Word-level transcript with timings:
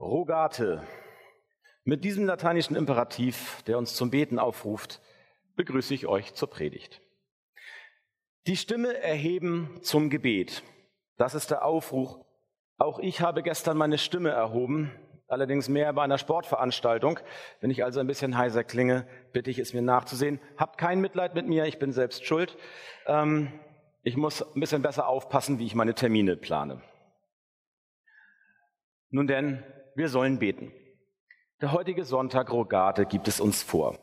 Rogate. 0.00 0.86
Mit 1.84 2.04
diesem 2.04 2.24
lateinischen 2.24 2.76
Imperativ, 2.76 3.62
der 3.66 3.78
uns 3.78 3.94
zum 3.94 4.10
Beten 4.10 4.38
aufruft, 4.38 5.00
begrüße 5.56 5.92
ich 5.92 6.06
euch 6.06 6.34
zur 6.34 6.48
Predigt. 6.48 7.00
Die 8.46 8.56
Stimme 8.56 8.96
erheben 8.96 9.80
zum 9.82 10.08
Gebet. 10.08 10.62
Das 11.16 11.34
ist 11.34 11.50
der 11.50 11.64
Aufruf. 11.64 12.16
Auch 12.76 13.00
ich 13.00 13.20
habe 13.20 13.42
gestern 13.42 13.76
meine 13.76 13.98
Stimme 13.98 14.30
erhoben, 14.30 14.92
allerdings 15.26 15.68
mehr 15.68 15.92
bei 15.92 16.02
einer 16.02 16.18
Sportveranstaltung. 16.18 17.18
Wenn 17.60 17.70
ich 17.70 17.82
also 17.82 17.98
ein 17.98 18.06
bisschen 18.06 18.38
heiser 18.38 18.62
klinge, 18.62 19.06
bitte 19.32 19.50
ich 19.50 19.58
es 19.58 19.74
mir 19.74 19.82
nachzusehen. 19.82 20.40
Habt 20.56 20.78
kein 20.78 21.00
Mitleid 21.00 21.34
mit 21.34 21.48
mir, 21.48 21.66
ich 21.66 21.80
bin 21.80 21.92
selbst 21.92 22.24
schuld. 22.24 22.56
Ähm, 23.06 23.52
ich 24.04 24.16
muss 24.16 24.42
ein 24.42 24.60
bisschen 24.60 24.82
besser 24.82 25.08
aufpassen, 25.08 25.58
wie 25.58 25.66
ich 25.66 25.74
meine 25.74 25.94
Termine 25.94 26.36
plane. 26.36 26.80
Nun 29.10 29.26
denn, 29.26 29.64
wir 29.98 30.08
sollen 30.08 30.38
beten. 30.38 30.72
Der 31.60 31.72
heutige 31.72 32.04
Sonntag 32.04 32.52
Rogate 32.52 33.04
gibt 33.04 33.26
es 33.26 33.40
uns 33.40 33.64
vor. 33.64 33.98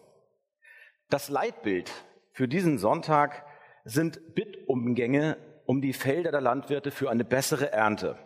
Das 1.09 1.29
Leitbild 1.29 1.89
für 2.33 2.49
diesen 2.49 2.77
Sonntag 2.79 3.45
sind 3.85 4.35
Bittumgänge 4.35 5.37
um 5.65 5.81
die 5.81 5.93
Felder 5.93 6.31
der 6.31 6.41
Landwirte 6.41 6.91
für 6.91 7.09
eine 7.09 7.23
bessere 7.23 7.71
Ernte. 7.71 8.17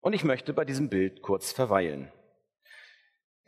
Und 0.00 0.12
ich 0.12 0.24
möchte 0.24 0.52
bei 0.52 0.66
diesem 0.66 0.90
Bild 0.90 1.22
kurz 1.22 1.52
verweilen. 1.52 2.12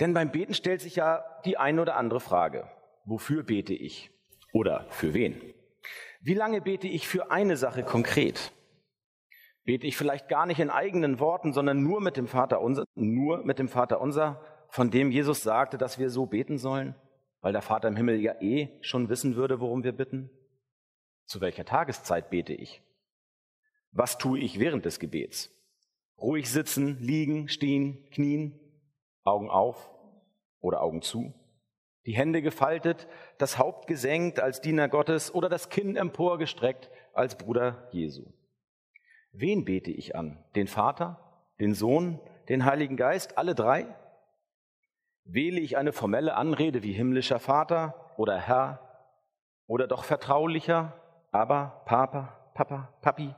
Denn 0.01 0.15
beim 0.15 0.33
Beten 0.33 0.55
stellt 0.55 0.81
sich 0.81 0.97
ja 0.97 1.23
die 1.45 1.59
eine 1.59 1.83
oder 1.83 1.97
andere 1.97 2.21
Frage. 2.21 2.71
Wofür 3.05 3.43
bete 3.43 3.75
ich? 3.75 4.11
Oder 4.55 4.87
für 4.89 5.13
wen? 5.13 5.53
Wie 6.23 6.35
lange 6.35 6.63
bete 6.63 6.89
ich 6.89 7.07
für 7.07 7.31
eine 7.31 7.59
Sache 7.59 7.83
konkret? 7.83 8.51
Bete 9.65 9.87
ich 9.87 9.97
vielleicht 9.97 10.29
gar 10.29 10.47
nicht 10.47 10.59
in 10.59 10.71
eigenen 10.71 11.21
Worten, 11.21 11.53
sondern 11.53 11.83
nur 11.83 12.01
mit 12.01 12.17
dem 12.17 12.27
Vater 12.27 12.61
unser, 12.61 12.85
nur 12.95 13.45
mit 13.45 13.59
dem 13.59 13.69
Vater 13.69 14.01
unser, 14.01 14.41
von 14.69 14.91
dem 14.91 15.11
Jesus 15.11 15.43
sagte, 15.43 15.79
dass 15.79 15.99
wir 15.99 16.11
so 16.11 16.27
beten 16.27 16.59
sollen, 16.59 16.95
weil 17.41 17.53
der 17.53 17.63
Vater 17.63 17.89
im 17.89 17.97
Himmel 17.97 18.21
ja 18.21 18.41
eh 18.41 18.71
schon 18.81 19.09
wissen 19.09 19.37
würde, 19.37 19.61
worum 19.61 19.85
wir 19.85 19.93
bitten? 19.93 20.31
Zu 21.27 21.41
welcher 21.41 21.65
Tageszeit 21.65 22.31
bete 22.31 22.55
ich? 22.55 22.83
Was 23.93 24.19
tue 24.19 24.39
ich 24.41 24.59
während 24.59 24.85
des 24.85 24.99
Gebets? 24.99 25.51
Ruhig 26.19 26.51
sitzen, 26.51 26.99
liegen, 27.01 27.49
stehen, 27.49 28.09
knien, 28.11 28.59
Augen 29.23 29.51
auf 29.51 29.91
oder 30.61 30.83
Augen 30.83 31.03
zu? 31.03 31.35
Die 32.07 32.17
Hände 32.17 32.43
gefaltet, 32.43 33.07
das 33.39 33.59
Haupt 33.59 33.87
gesenkt 33.87 34.41
als 34.41 34.61
Diener 34.61 34.89
Gottes 34.89 35.33
oder 35.33 35.49
das 35.49 35.69
Kinn 35.69 35.95
emporgestreckt 35.95 36.91
als 37.13 37.37
Bruder 37.37 37.89
Jesu? 37.93 38.33
Wen 39.33 39.65
bete 39.65 39.91
ich 39.91 40.15
an? 40.15 40.45
Den 40.55 40.67
Vater, 40.67 41.19
den 41.59 41.75
Sohn, 41.75 42.21
den 42.49 42.67
Heiligen 42.67 42.97
Geist, 42.99 43.39
alle 43.39 43.55
drei? 43.55 43.87
Wähle 45.25 45.61
ich 45.61 45.79
eine 45.79 45.93
formelle 45.93 46.35
Anrede 46.35 46.83
wie 46.83 46.93
himmlischer 46.93 47.39
Vater 47.39 48.13
oder 48.19 48.39
Herr 48.39 48.81
oder 49.67 49.87
doch 49.87 50.05
vertraulicher, 50.05 50.93
aber 51.31 51.83
Papa, 51.87 52.51
Papa, 52.55 52.93
Papi? 53.01 53.35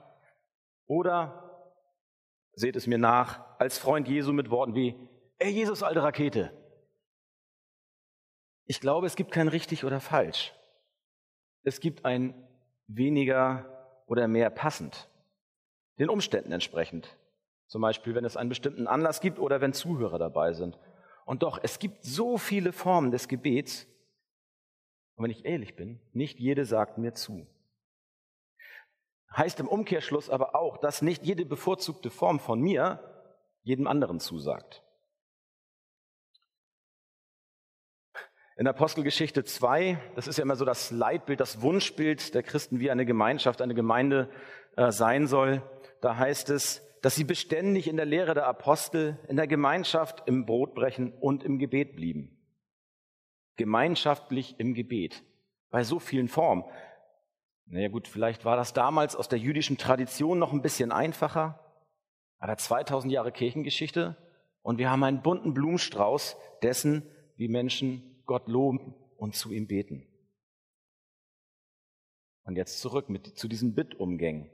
Oder 0.87 1.71
seht 2.55 2.75
es 2.75 2.89
mir 2.89 2.99
nach, 2.99 3.45
als 3.59 3.79
Freund 3.79 4.09
Jesu 4.09 4.33
mit 4.33 4.51
Worten 4.51 4.75
wie, 4.75 4.97
ey 5.39 5.51
Jesus, 5.51 5.85
alte 5.85 6.03
Rakete. 6.03 6.53
Ich 8.65 8.81
glaube, 8.81 9.07
es 9.07 9.15
gibt 9.15 9.31
kein 9.31 9.49
richtig 9.49 9.85
oder 9.85 10.01
falsch. 10.01 10.55
Es 11.63 11.81
gibt 11.81 12.05
ein 12.05 12.35
weniger 12.89 14.03
oder 14.07 14.27
mehr 14.27 14.51
passend 14.51 15.09
den 15.99 16.09
Umständen 16.09 16.53
entsprechend. 16.53 17.17
Zum 17.67 17.83
Beispiel, 17.83 18.15
wenn 18.15 18.25
es 18.25 18.37
einen 18.37 18.49
bestimmten 18.49 18.87
Anlass 18.87 19.21
gibt 19.21 19.39
oder 19.39 19.61
wenn 19.61 19.73
Zuhörer 19.73 20.19
dabei 20.19 20.53
sind. 20.53 20.79
Und 21.25 21.43
doch, 21.43 21.59
es 21.63 21.79
gibt 21.79 22.05
so 22.05 22.37
viele 22.37 22.73
Formen 22.73 23.11
des 23.11 23.29
Gebets. 23.29 23.87
Und 25.17 25.25
wenn 25.25 25.31
ich 25.31 25.45
ehrlich 25.45 25.77
bin, 25.77 26.01
nicht 26.13 26.39
jede 26.39 26.65
sagt 26.65 26.99
mir 26.99 27.15
zu. 27.15 27.47
Heißt 29.35 29.59
im 29.61 29.69
Umkehrschluss 29.69 30.31
aber 30.31 30.55
auch, 30.55 30.77
dass 30.77 31.03
nicht 31.03 31.25
jede 31.25 31.45
bevorzugte 31.45 32.11
Form 32.11 32.39
von 32.39 32.61
mir 32.61 33.01
jedem 33.63 33.87
anderen 33.87 34.21
zusagt. 34.21 34.83
In 38.57 38.69
Apostelgeschichte 38.69 39.43
2, 39.43 39.99
das 40.15 40.29
ist 40.29 40.39
ja 40.39 40.43
immer 40.43 40.55
so 40.55 40.65
das 40.65 40.93
Leitbild, 40.93 41.41
das 41.41 41.61
Wunschbild 41.61 42.35
der 42.35 42.45
Christen, 42.45 42.79
wie 42.79 42.91
eine 42.91 43.05
Gemeinschaft, 43.05 43.61
eine 43.61 43.75
Gemeinde 43.75 44.31
äh, 44.77 44.93
sein 44.93 45.27
soll. 45.27 45.61
Da 46.05 46.19
heißt 46.19 46.51
es, 46.51 46.87
dass 47.01 47.15
sie 47.15 47.25
beständig 47.25 47.89
in 47.89 47.97
der 47.97 48.05
Lehre 48.05 48.35
der 48.35 48.47
Apostel, 48.47 49.19
in 49.27 49.37
der 49.37 49.47
Gemeinschaft, 49.47 50.25
im 50.27 50.45
Brotbrechen 50.45 51.15
und 51.15 51.43
im 51.43 51.59
Gebet 51.59 51.97
blieben. 51.97 52.37
Gemeinschaftlich 53.57 54.57
im 54.61 54.75
Gebet. 54.75 55.25
Bei 55.71 55.83
so 55.83 55.99
vielen 55.99 56.29
Formen. 56.29 56.65
Naja 57.65 57.89
gut, 57.89 58.07
vielleicht 58.07 58.45
war 58.45 58.55
das 58.55 58.75
damals 58.75 59.17
aus 59.17 59.31
der 59.31 59.39
jüdischen 59.39 59.79
Tradition 59.79 60.39
noch 60.39 60.53
ein 60.53 60.61
bisschen 60.61 60.93
einfacher. 60.93 61.59
Aber 62.37 62.59
2000 62.59 63.11
Jahre 63.11 63.33
Kirchengeschichte 63.33 64.15
und 64.61 64.77
wir 64.77 64.91
haben 64.91 65.05
einen 65.05 65.23
bunten 65.23 65.55
Blumenstrauß 65.55 66.37
dessen, 66.63 67.03
wie 67.37 67.49
Menschen 67.49 68.23
Gott 68.27 68.47
loben 68.47 68.95
und 69.17 69.37
zu 69.37 69.53
ihm 69.53 69.67
beten. 69.67 70.07
Und 72.45 72.57
jetzt 72.57 72.81
zurück 72.81 73.09
mit, 73.09 73.39
zu 73.39 73.49
diesen 73.49 73.75
Bittumgängen. 73.75 74.51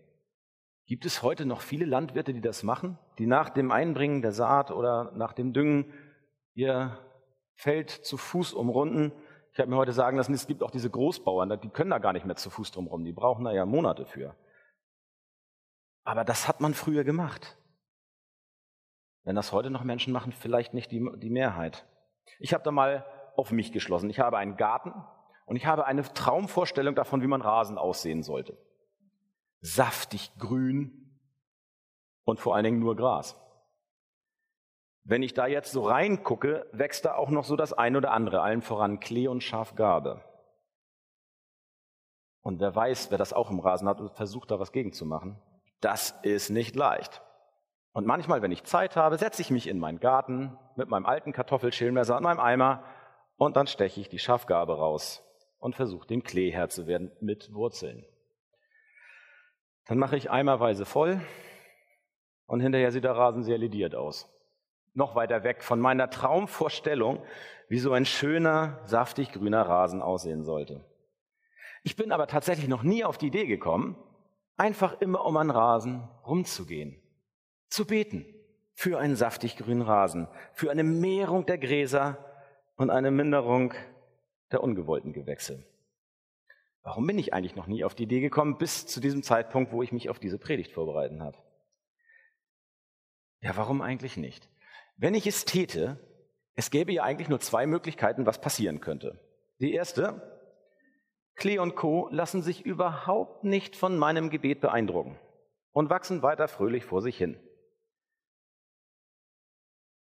Gibt 0.91 1.06
es 1.06 1.23
heute 1.23 1.47
noch 1.47 1.61
viele 1.61 1.84
Landwirte, 1.84 2.34
die 2.34 2.41
das 2.41 2.65
machen, 2.65 2.99
die 3.19 3.28
nach 3.28 3.49
dem 3.49 3.71
Einbringen 3.71 4.23
der 4.23 4.33
Saat 4.33 4.73
oder 4.73 5.12
nach 5.12 5.33
dem 5.33 5.53
Düngen 5.53 5.95
ihr 6.55 6.99
Feld 7.55 7.91
zu 7.91 8.17
Fuß 8.17 8.55
umrunden? 8.55 9.12
Ich 9.53 9.61
habe 9.61 9.71
mir 9.71 9.77
heute 9.77 9.93
sagen 9.93 10.17
lassen, 10.17 10.34
es 10.34 10.49
gibt 10.49 10.65
auch 10.65 10.73
diese 10.73 10.91
Großbauern, 10.91 11.61
die 11.61 11.69
können 11.69 11.91
da 11.91 11.99
gar 11.99 12.12
nicht 12.12 12.27
mehr 12.27 12.34
zu 12.34 12.50
Fuß 12.50 12.73
drumherum, 12.73 13.05
die 13.05 13.12
brauchen 13.12 13.45
da 13.45 13.53
ja 13.53 13.67
Monate 13.67 14.05
für. 14.05 14.34
Aber 16.03 16.25
das 16.25 16.49
hat 16.49 16.61
man 16.61 16.75
früher 16.75 17.05
gemacht. 17.05 17.56
Wenn 19.23 19.37
das 19.37 19.53
heute 19.53 19.71
noch 19.71 19.84
Menschen 19.84 20.12
machen, 20.12 20.33
vielleicht 20.33 20.75
nicht 20.75 20.91
die, 20.91 21.09
die 21.19 21.31
Mehrheit. 21.31 21.87
Ich 22.41 22.53
habe 22.53 22.65
da 22.65 22.73
mal 22.73 23.06
auf 23.37 23.53
mich 23.53 23.71
geschlossen. 23.71 24.11
Ich 24.11 24.19
habe 24.19 24.39
einen 24.39 24.56
Garten 24.56 24.93
und 25.47 25.55
ich 25.55 25.67
habe 25.67 25.87
eine 25.87 26.03
Traumvorstellung 26.03 26.97
davon, 26.97 27.23
wie 27.23 27.29
mein 27.29 27.43
Rasen 27.43 27.79
aussehen 27.79 28.25
sollte. 28.25 28.59
Saftig 29.60 30.32
grün 30.38 31.19
und 32.25 32.41
vor 32.41 32.54
allen 32.54 32.65
Dingen 32.65 32.78
nur 32.78 32.97
Gras. 32.97 33.37
Wenn 35.04 35.22
ich 35.22 35.34
da 35.34 35.47
jetzt 35.47 35.72
so 35.72 35.82
reingucke, 35.82 36.66
wächst 36.72 37.04
da 37.04 37.15
auch 37.15 37.31
noch 37.31 37.44
so 37.44 37.56
das 37.56 37.72
ein 37.72 37.97
oder 37.97 38.12
andere, 38.12 38.43
allen 38.43 38.62
voran 38.62 39.00
Klee 39.00 39.28
und 39.28 39.43
Schafgarbe. 39.43 40.22
Und 42.43 42.60
wer 42.60 42.75
weiß, 42.75 43.10
wer 43.10 43.19
das 43.19 43.32
auch 43.32 43.50
im 43.50 43.60
Rasen 43.60 43.88
hat 43.88 44.00
und 44.00 44.12
versucht 44.12 44.50
da 44.50 44.59
was 44.59 44.72
gegen 44.72 44.93
zu 44.93 45.04
machen, 45.04 45.41
das 45.81 46.15
ist 46.22 46.50
nicht 46.50 46.76
leicht. 46.76 47.22
Und 47.93 48.06
manchmal, 48.06 48.41
wenn 48.41 48.53
ich 48.53 48.65
Zeit 48.65 48.97
habe, 48.97 49.19
setze 49.19 49.43
ich 49.43 49.50
mich 49.50 49.66
in 49.66 49.78
meinen 49.78 50.00
Garten 50.00 50.56
mit 50.76 50.88
meinem 50.88 51.06
alten 51.06 51.32
Kartoffelschälmesser 51.32 52.16
und 52.16 52.22
meinem 52.22 52.41
Eimer 52.41 52.84
und 53.37 53.56
dann 53.56 53.66
steche 53.66 54.00
ich 54.00 54.09
die 54.09 54.19
Schafgabe 54.19 54.76
raus 54.76 55.22
und 55.59 55.75
versuche 55.75 56.06
dem 56.06 56.22
Klee 56.22 56.50
Herr 56.50 56.69
zu 56.69 56.87
werden 56.87 57.10
mit 57.20 57.53
Wurzeln. 57.53 58.04
Dann 59.87 59.99
mache 59.99 60.17
ich 60.17 60.31
eimerweise 60.31 60.85
voll 60.85 61.21
und 62.47 62.61
hinterher 62.61 62.93
sieht 62.93 63.05
der 63.05 63.17
Rasen 63.17 63.43
sehr 63.43 63.59
lediert 63.59 63.95
aus. 63.95 64.29
Noch 64.95 65.15
weiter 65.15 65.45
weg 65.45 65.63
von 65.63 65.81
meiner 65.81 66.11
Traumvorstellung, 66.11 67.23
wie 67.69 67.79
so 67.79 67.93
ein 67.93 68.05
schöner, 68.05 68.81
saftig 68.85 69.33
grüner 69.33 69.63
Rasen 69.63 70.03
aussehen 70.03 70.45
sollte. 70.45 70.85
Ich 71.83 71.97
bin 71.97 72.13
aber 72.13 72.27
tatsächlich 72.27 72.69
noch 72.69 72.83
nie 72.83 73.05
auf 73.05 73.19
die 73.19 73.29
Idee 73.29 73.47
gekommen, 73.47 73.97
einfach 74.57 75.01
immer 75.01 75.25
um 75.25 75.37
einen 75.37 75.51
Rasen 75.51 76.09
rumzugehen, 76.27 77.01
zu 77.69 77.87
beten 77.87 78.27
für 78.75 78.99
einen 78.99 79.17
saftig 79.17 79.57
grünen 79.57 79.83
Rasen, 79.83 80.29
für 80.53 80.71
eine 80.71 80.85
Mehrung 80.85 81.47
der 81.47 81.59
Gräser, 81.59 82.19
und 82.81 82.88
eine 82.88 83.11
Minderung 83.11 83.75
der 84.50 84.62
ungewollten 84.62 85.12
Gewächse. 85.12 85.62
Warum 86.82 87.06
bin 87.06 87.19
ich 87.19 87.35
eigentlich 87.35 87.56
noch 87.56 87.67
nie 87.67 87.85
auf 87.85 87.94
die 87.94 88.05
Idee 88.05 88.21
gekommen, 88.21 88.56
bis 88.56 88.87
zu 88.87 89.00
diesem 89.00 89.23
Zeitpunkt, 89.23 89.73
wo 89.73 89.82
ich 89.82 89.93
mich 89.93 90.09
auf 90.09 90.19
diese 90.19 90.38
Predigt 90.38 90.73
vorbereiten 90.73 91.23
habe? 91.23 91.38
Ja, 93.41 93.56
warum 93.56 93.82
eigentlich 93.82 94.17
nicht? 94.17 94.49
Wenn 94.97 95.15
ich 95.15 95.27
es 95.27 95.44
täte, 95.44 95.99
es 96.55 96.71
gäbe 96.71 96.93
ja 96.93 97.03
eigentlich 97.03 97.29
nur 97.29 97.41
zwei 97.41 97.67
Möglichkeiten, 97.67 98.27
was 98.27 98.41
passieren 98.41 98.81
könnte. 98.81 99.19
Die 99.61 99.73
erste, 99.73 100.41
Klee 101.37 101.59
und 101.59 101.75
Co. 101.75 102.09
lassen 102.11 102.43
sich 102.43 102.67
überhaupt 102.67 103.44
nicht 103.44 103.76
von 103.76 103.99
meinem 103.99 104.31
Gebet 104.31 104.61
beeindrucken 104.61 105.19
und 105.73 105.88
wachsen 105.88 106.23
weiter 106.23 106.49
fröhlich 106.49 106.85
vor 106.85 107.00
sich 107.03 107.17
hin. 107.17 107.38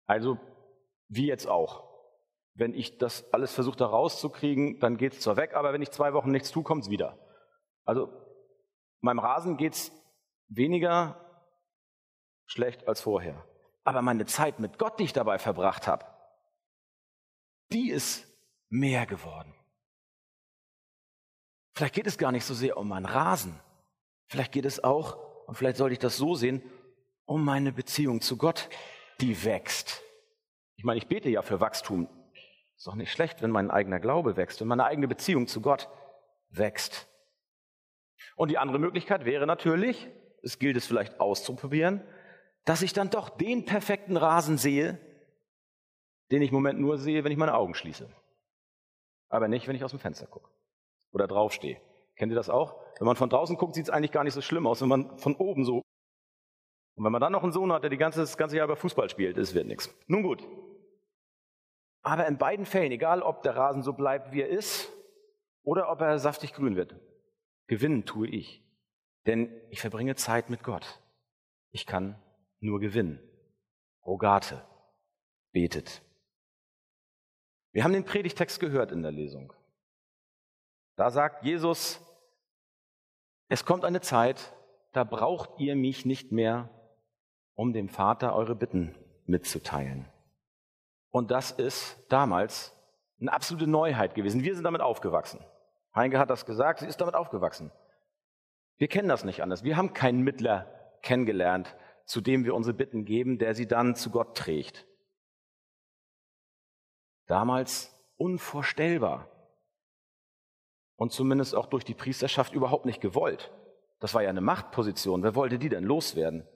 Also, 0.07 0.39
wie 1.09 1.27
jetzt 1.27 1.47
auch. 1.47 1.92
Wenn 2.55 2.75
ich 2.75 2.99
das 2.99 3.33
alles 3.33 3.53
versuche 3.53 3.77
da 3.77 3.87
rauszukriegen, 3.87 4.79
dann 4.81 4.97
geht 4.97 5.15
es 5.15 5.21
zwar 5.21 5.37
weg, 5.37 5.55
aber 5.55 5.73
wenn 5.73 5.83
ich 5.83 5.91
zwei 5.91 6.13
Wochen 6.13 6.31
nichts 6.31 6.51
tue, 6.51 6.63
kommt 6.63 6.85
es 6.85 6.91
wieder. 6.91 7.19
Also 7.85 8.13
meinem 9.01 9.19
Rasen 9.19 9.57
geht 9.57 9.75
es 9.75 9.93
weniger 10.49 11.19
schlecht 12.47 12.87
als 12.87 13.01
vorher. 13.01 13.47
Aber 13.85 14.03
meine 14.03 14.27
Zeit 14.27 14.61
mit 14.61 14.79
Gott, 14.79 14.99
die 14.99 15.05
ich 15.05 15.13
dabei 15.13 15.39
verbracht 15.39 15.87
habe, 15.87 16.07
die 17.73 17.91
ist 17.91 18.27
mehr 18.69 19.07
geworden. 19.07 19.55
Vielleicht 21.75 21.95
geht 21.95 22.07
es 22.07 22.19
gar 22.19 22.33
nicht 22.33 22.45
so 22.45 22.55
sehr 22.55 22.77
um 22.77 22.89
meinen 22.89 23.07
Rasen. 23.07 23.59
Vielleicht 24.29 24.53
geht 24.53 24.67
es 24.67 24.85
auch, 24.85 25.17
und 25.47 25.57
vielleicht 25.57 25.79
sollte 25.79 25.95
ich 25.95 25.99
das 25.99 26.17
so 26.17 26.35
sehen, 26.35 26.63
um 27.25 27.45
meine 27.45 27.73
Beziehung 27.73 28.21
zu 28.21 28.37
Gott, 28.37 28.69
die 29.21 29.45
wächst. 29.45 30.03
Ich 30.77 30.85
meine, 30.85 30.99
ich 30.99 31.07
bete 31.07 31.31
ja 31.31 31.43
für 31.43 31.61
Wachstum. 31.61 32.09
Ist 32.83 32.89
doch 32.89 32.97
nicht 32.97 33.13
schlecht, 33.13 33.43
wenn 33.43 33.53
mein 33.53 33.71
eigener 33.71 34.01
Glaube 34.01 34.37
wächst, 34.37 34.61
wenn 34.61 34.67
meine 34.67 34.85
eigene 34.85 35.07
Beziehung 35.07 35.47
zu 35.47 35.61
Gott 35.61 35.89
wächst. 36.49 37.07
Und 38.35 38.51
die 38.51 38.59
andere 38.59 38.81
Möglichkeit 38.81 39.25
wäre 39.25 39.47
natürlich, 39.47 40.11
es 40.43 40.59
gilt 40.59 40.77
es 40.77 40.85
vielleicht 40.85 41.21
auszuprobieren, 41.21 42.03
dass 42.65 42.83
ich 42.83 42.93
dann 42.93 43.09
doch 43.09 43.29
den 43.29 43.67
perfekten 43.67 44.17
Rasen 44.17 44.59
sehe, 44.59 44.99
den 46.33 46.43
ich 46.43 46.49
im 46.49 46.57
Moment 46.57 46.81
nur 46.81 46.99
sehe, 46.99 47.23
wenn 47.23 47.31
ich 47.31 47.39
meine 47.39 47.55
Augen 47.55 47.77
schließe. 47.77 48.11
Aber 49.29 49.47
nicht, 49.47 49.69
wenn 49.69 49.77
ich 49.77 49.85
aus 49.85 49.93
dem 49.93 50.01
Fenster 50.01 50.27
gucke 50.27 50.51
oder 51.13 51.29
draufstehe. 51.29 51.81
Kennt 52.17 52.33
ihr 52.33 52.37
das 52.37 52.51
auch? 52.51 52.75
Wenn 52.99 53.07
man 53.07 53.15
von 53.15 53.31
draußen 53.31 53.57
guckt, 53.57 53.77
sieht 53.77 53.85
es 53.85 53.91
eigentlich 53.91 54.11
gar 54.11 54.25
nicht 54.25 54.35
so 54.35 54.41
schlimm 54.41 54.67
aus, 54.67 54.83
wenn 54.83 54.89
man 54.89 55.19
von 55.19 55.37
oben 55.37 55.65
so. 55.65 55.83
Und 56.97 57.05
wenn 57.05 57.13
man 57.13 57.21
dann 57.21 57.31
noch 57.31 57.45
einen 57.45 57.53
Sohn 57.53 57.73
hat, 57.73 57.85
der 57.85 57.91
die 57.91 57.97
ganze, 57.97 58.19
das 58.19 58.37
ganze 58.37 58.57
Jahr 58.57 58.65
über 58.65 58.75
Fußball 58.75 59.09
spielt, 59.09 59.39
es 59.39 59.55
wird 59.55 59.69
nichts. 59.69 59.89
Nun 60.09 60.25
gut. 60.25 60.45
Aber 62.03 62.27
in 62.27 62.37
beiden 62.37 62.67
Fällen, 62.67 62.93
egal 62.93 63.23
ob 63.23 63.43
der 63.43 63.57
Rasen 63.57 63.83
so 63.83 63.93
bleibt, 63.93 64.33
wie 64.33 64.43
er 64.43 64.49
ist, 64.49 64.93
oder 65.63 65.91
ob 65.91 66.01
er 66.01 66.19
saftig 66.19 66.53
grün 66.53 66.77
wird, 66.77 66.97
gewinnen 67.69 68.05
tue 68.05 68.29
ich. 68.29 68.63
Denn 69.27 69.53
ich 69.71 69.81
verbringe 69.81 70.17
Zeit 70.17 70.51
mit 70.51 70.65
Gott. 70.65 71.01
Ich 71.71 71.87
kann 71.87 72.21
nur 72.61 72.81
gewinnen. 72.81 73.21
Rogate. 74.05 74.63
Betet. 75.53 76.03
Wir 77.73 77.85
haben 77.85 77.93
den 77.93 78.05
Predigtext 78.05 78.59
gehört 78.59 78.91
in 78.91 79.03
der 79.03 79.13
Lesung. 79.13 79.53
Da 80.97 81.11
sagt 81.11 81.45
Jesus, 81.45 82.01
es 83.49 83.65
kommt 83.65 83.85
eine 83.85 84.01
Zeit, 84.01 84.55
da 84.93 85.05
braucht 85.05 85.59
ihr 85.59 85.77
mich 85.77 86.05
nicht 86.05 86.33
mehr, 86.33 86.69
um 87.55 87.73
dem 87.73 87.89
Vater 87.89 88.35
eure 88.35 88.55
Bitten 88.55 88.95
mitzuteilen. 89.27 90.12
Und 91.13 91.31
das 91.31 91.53
ist 91.53 91.97
damals 92.09 92.75
eine 93.21 93.33
absolute 93.33 93.69
Neuheit 93.69 94.15
gewesen. 94.15 94.43
Wir 94.43 94.55
sind 94.55 94.65
damit 94.65 94.81
aufgewachsen. 94.81 95.39
Heinke 95.95 96.19
hat 96.19 96.31
das 96.31 96.47
gesagt, 96.47 96.81
sie 96.81 96.87
ist 96.87 97.01
damit 97.01 97.15
aufgewachsen. 97.15 97.71
Wir 98.79 98.89
kennen 98.89 99.09
das 99.09 99.23
nicht 99.23 99.43
anders. 99.43 99.63
Wir 99.63 99.77
haben 99.77 99.93
keinen 99.93 100.23
Mittler 100.23 100.67
kennengelernt, 101.03 101.77
zu 102.07 102.21
dem 102.21 102.45
wir 102.45 102.55
unsere 102.55 102.75
Bitten 102.75 103.05
geben, 103.05 103.39
der 103.39 103.55
sie 103.55 103.69
dann 103.69 103.95
zu 103.95 104.11
Gott 104.11 104.37
trägt. 104.37 104.87
Damals 107.27 107.95
unvorstellbar. 108.17 109.29
Und 110.97 111.13
zumindest 111.13 111.55
auch 111.55 111.67
durch 111.67 111.85
die 111.85 111.95
Priesterschaft 111.95 112.55
überhaupt 112.55 112.87
nicht 112.87 113.01
gewollt. 113.01 113.53
Das 114.01 114.15
war 114.15 114.23
ja 114.23 114.31
eine 114.31 114.41
Machtposition. 114.41 115.23
Wer 115.23 115.35
wollte 115.35 115.59
die 115.59 115.69
denn 115.69 115.85
loswerden? 115.85 116.49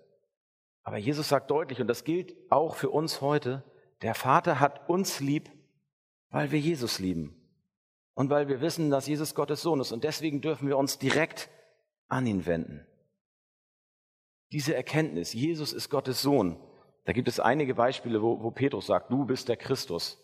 Aber 0.82 0.96
Jesus 0.96 1.28
sagt 1.28 1.50
deutlich, 1.50 1.80
und 1.80 1.88
das 1.88 2.04
gilt 2.04 2.34
auch 2.50 2.74
für 2.74 2.90
uns 2.90 3.20
heute, 3.20 3.62
der 4.02 4.14
Vater 4.14 4.60
hat 4.60 4.88
uns 4.88 5.20
lieb, 5.20 5.50
weil 6.30 6.50
wir 6.50 6.58
Jesus 6.58 6.98
lieben. 6.98 7.34
Und 8.14 8.30
weil 8.30 8.48
wir 8.48 8.60
wissen, 8.60 8.90
dass 8.90 9.06
Jesus 9.06 9.34
Gottes 9.34 9.62
Sohn 9.62 9.80
ist. 9.80 9.92
Und 9.92 10.04
deswegen 10.04 10.40
dürfen 10.40 10.68
wir 10.68 10.78
uns 10.78 10.98
direkt 10.98 11.50
an 12.08 12.26
ihn 12.26 12.46
wenden. 12.46 12.86
Diese 14.52 14.74
Erkenntnis, 14.74 15.32
Jesus 15.32 15.72
ist 15.72 15.90
Gottes 15.90 16.22
Sohn. 16.22 16.58
Da 17.04 17.12
gibt 17.12 17.28
es 17.28 17.40
einige 17.40 17.74
Beispiele, 17.74 18.22
wo, 18.22 18.42
wo 18.42 18.50
Petrus 18.50 18.86
sagt, 18.86 19.10
du 19.10 19.26
bist 19.26 19.48
der 19.48 19.56
Christus. 19.56 20.18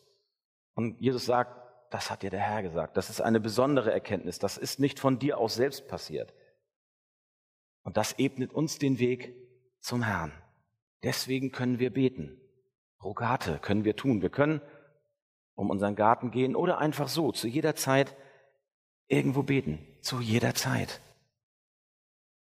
Und 0.74 1.00
Jesus 1.00 1.26
sagt, 1.26 1.60
das 1.92 2.10
hat 2.10 2.22
dir 2.22 2.30
der 2.30 2.40
Herr 2.40 2.62
gesagt. 2.62 2.96
Das 2.96 3.10
ist 3.10 3.20
eine 3.20 3.40
besondere 3.40 3.92
Erkenntnis. 3.92 4.38
Das 4.38 4.56
ist 4.56 4.80
nicht 4.80 4.98
von 4.98 5.18
dir 5.18 5.38
aus 5.38 5.54
selbst 5.54 5.88
passiert. 5.88 6.32
Und 7.82 7.96
das 7.96 8.18
ebnet 8.18 8.52
uns 8.52 8.78
den 8.78 8.98
Weg 8.98 9.34
zum 9.80 10.02
Herrn. 10.02 10.32
Deswegen 11.02 11.52
können 11.52 11.78
wir 11.78 11.92
beten. 11.92 12.40
Rogate 13.02 13.58
können 13.58 13.84
wir 13.84 13.96
tun. 13.96 14.22
Wir 14.22 14.30
können 14.30 14.60
um 15.54 15.70
unseren 15.70 15.96
Garten 15.96 16.30
gehen 16.30 16.56
oder 16.56 16.78
einfach 16.78 17.08
so, 17.08 17.32
zu 17.32 17.46
jeder 17.46 17.74
Zeit 17.74 18.16
irgendwo 19.06 19.42
beten. 19.42 19.86
Zu 20.00 20.20
jeder 20.20 20.54
Zeit. 20.54 21.00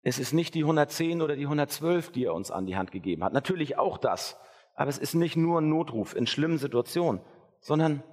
Es 0.04 0.18
ist 0.18 0.34
nicht 0.34 0.56
die 0.56 0.62
110 0.62 1.22
oder 1.22 1.36
die 1.36 1.44
112, 1.44 2.12
die 2.12 2.26
er 2.26 2.34
uns 2.34 2.50
an 2.50 2.66
die 2.66 2.76
Hand 2.76 2.92
gegeben 2.92 3.24
hat. 3.24 3.34
Natürlich 3.34 3.78
auch 3.78 3.98
das. 3.98 4.40
Aber 4.74 4.90
es 4.90 4.98
ist 4.98 5.14
nicht 5.14 5.36
nur 5.36 5.62
ein 5.62 5.70
Notruf 5.70 6.16
in 6.16 6.26
schlimmen 6.26 6.58
Situationen, 6.58 7.22
sondern 7.60 8.04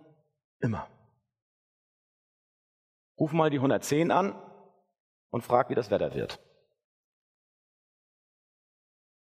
immer. 0.60 0.86
Ruf 3.18 3.32
mal 3.32 3.50
die 3.50 3.56
110 3.58 4.10
an 4.10 4.34
und 5.30 5.42
frag, 5.42 5.70
wie 5.70 5.74
das 5.74 5.90
Wetter 5.90 6.14
wird. 6.14 6.40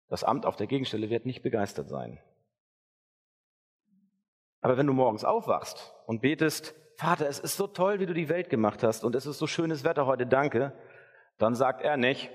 Das 0.09 0.25
Amt 0.25 0.47
auf 0.47 0.57
der 0.57 0.67
Gegenstelle 0.67 1.11
wird 1.11 1.27
nicht 1.27 1.43
begeistert 1.43 1.89
sein. 1.89 2.19
Aber 4.61 4.77
wenn 4.77 4.87
du 4.87 4.93
morgens 4.93 5.25
aufwachst 5.25 5.95
und 6.07 6.21
betest, 6.21 6.75
Vater, 6.97 7.29
es 7.29 7.39
ist 7.39 7.57
so 7.57 7.69
toll, 7.69 8.01
wie 8.01 8.07
du 8.07 8.15
die 8.15 8.29
Welt 8.29 8.51
gemacht 8.51 8.83
hast 8.83 9.05
und 9.05 9.15
es 9.15 9.27
ist 9.27 9.39
so 9.39 9.47
schönes 9.47 9.85
Wetter 9.85 10.07
heute, 10.07 10.27
danke, 10.27 10.73
dann 11.39 11.55
sagt 11.55 11.83
er 11.83 11.97
nicht, 11.97 12.31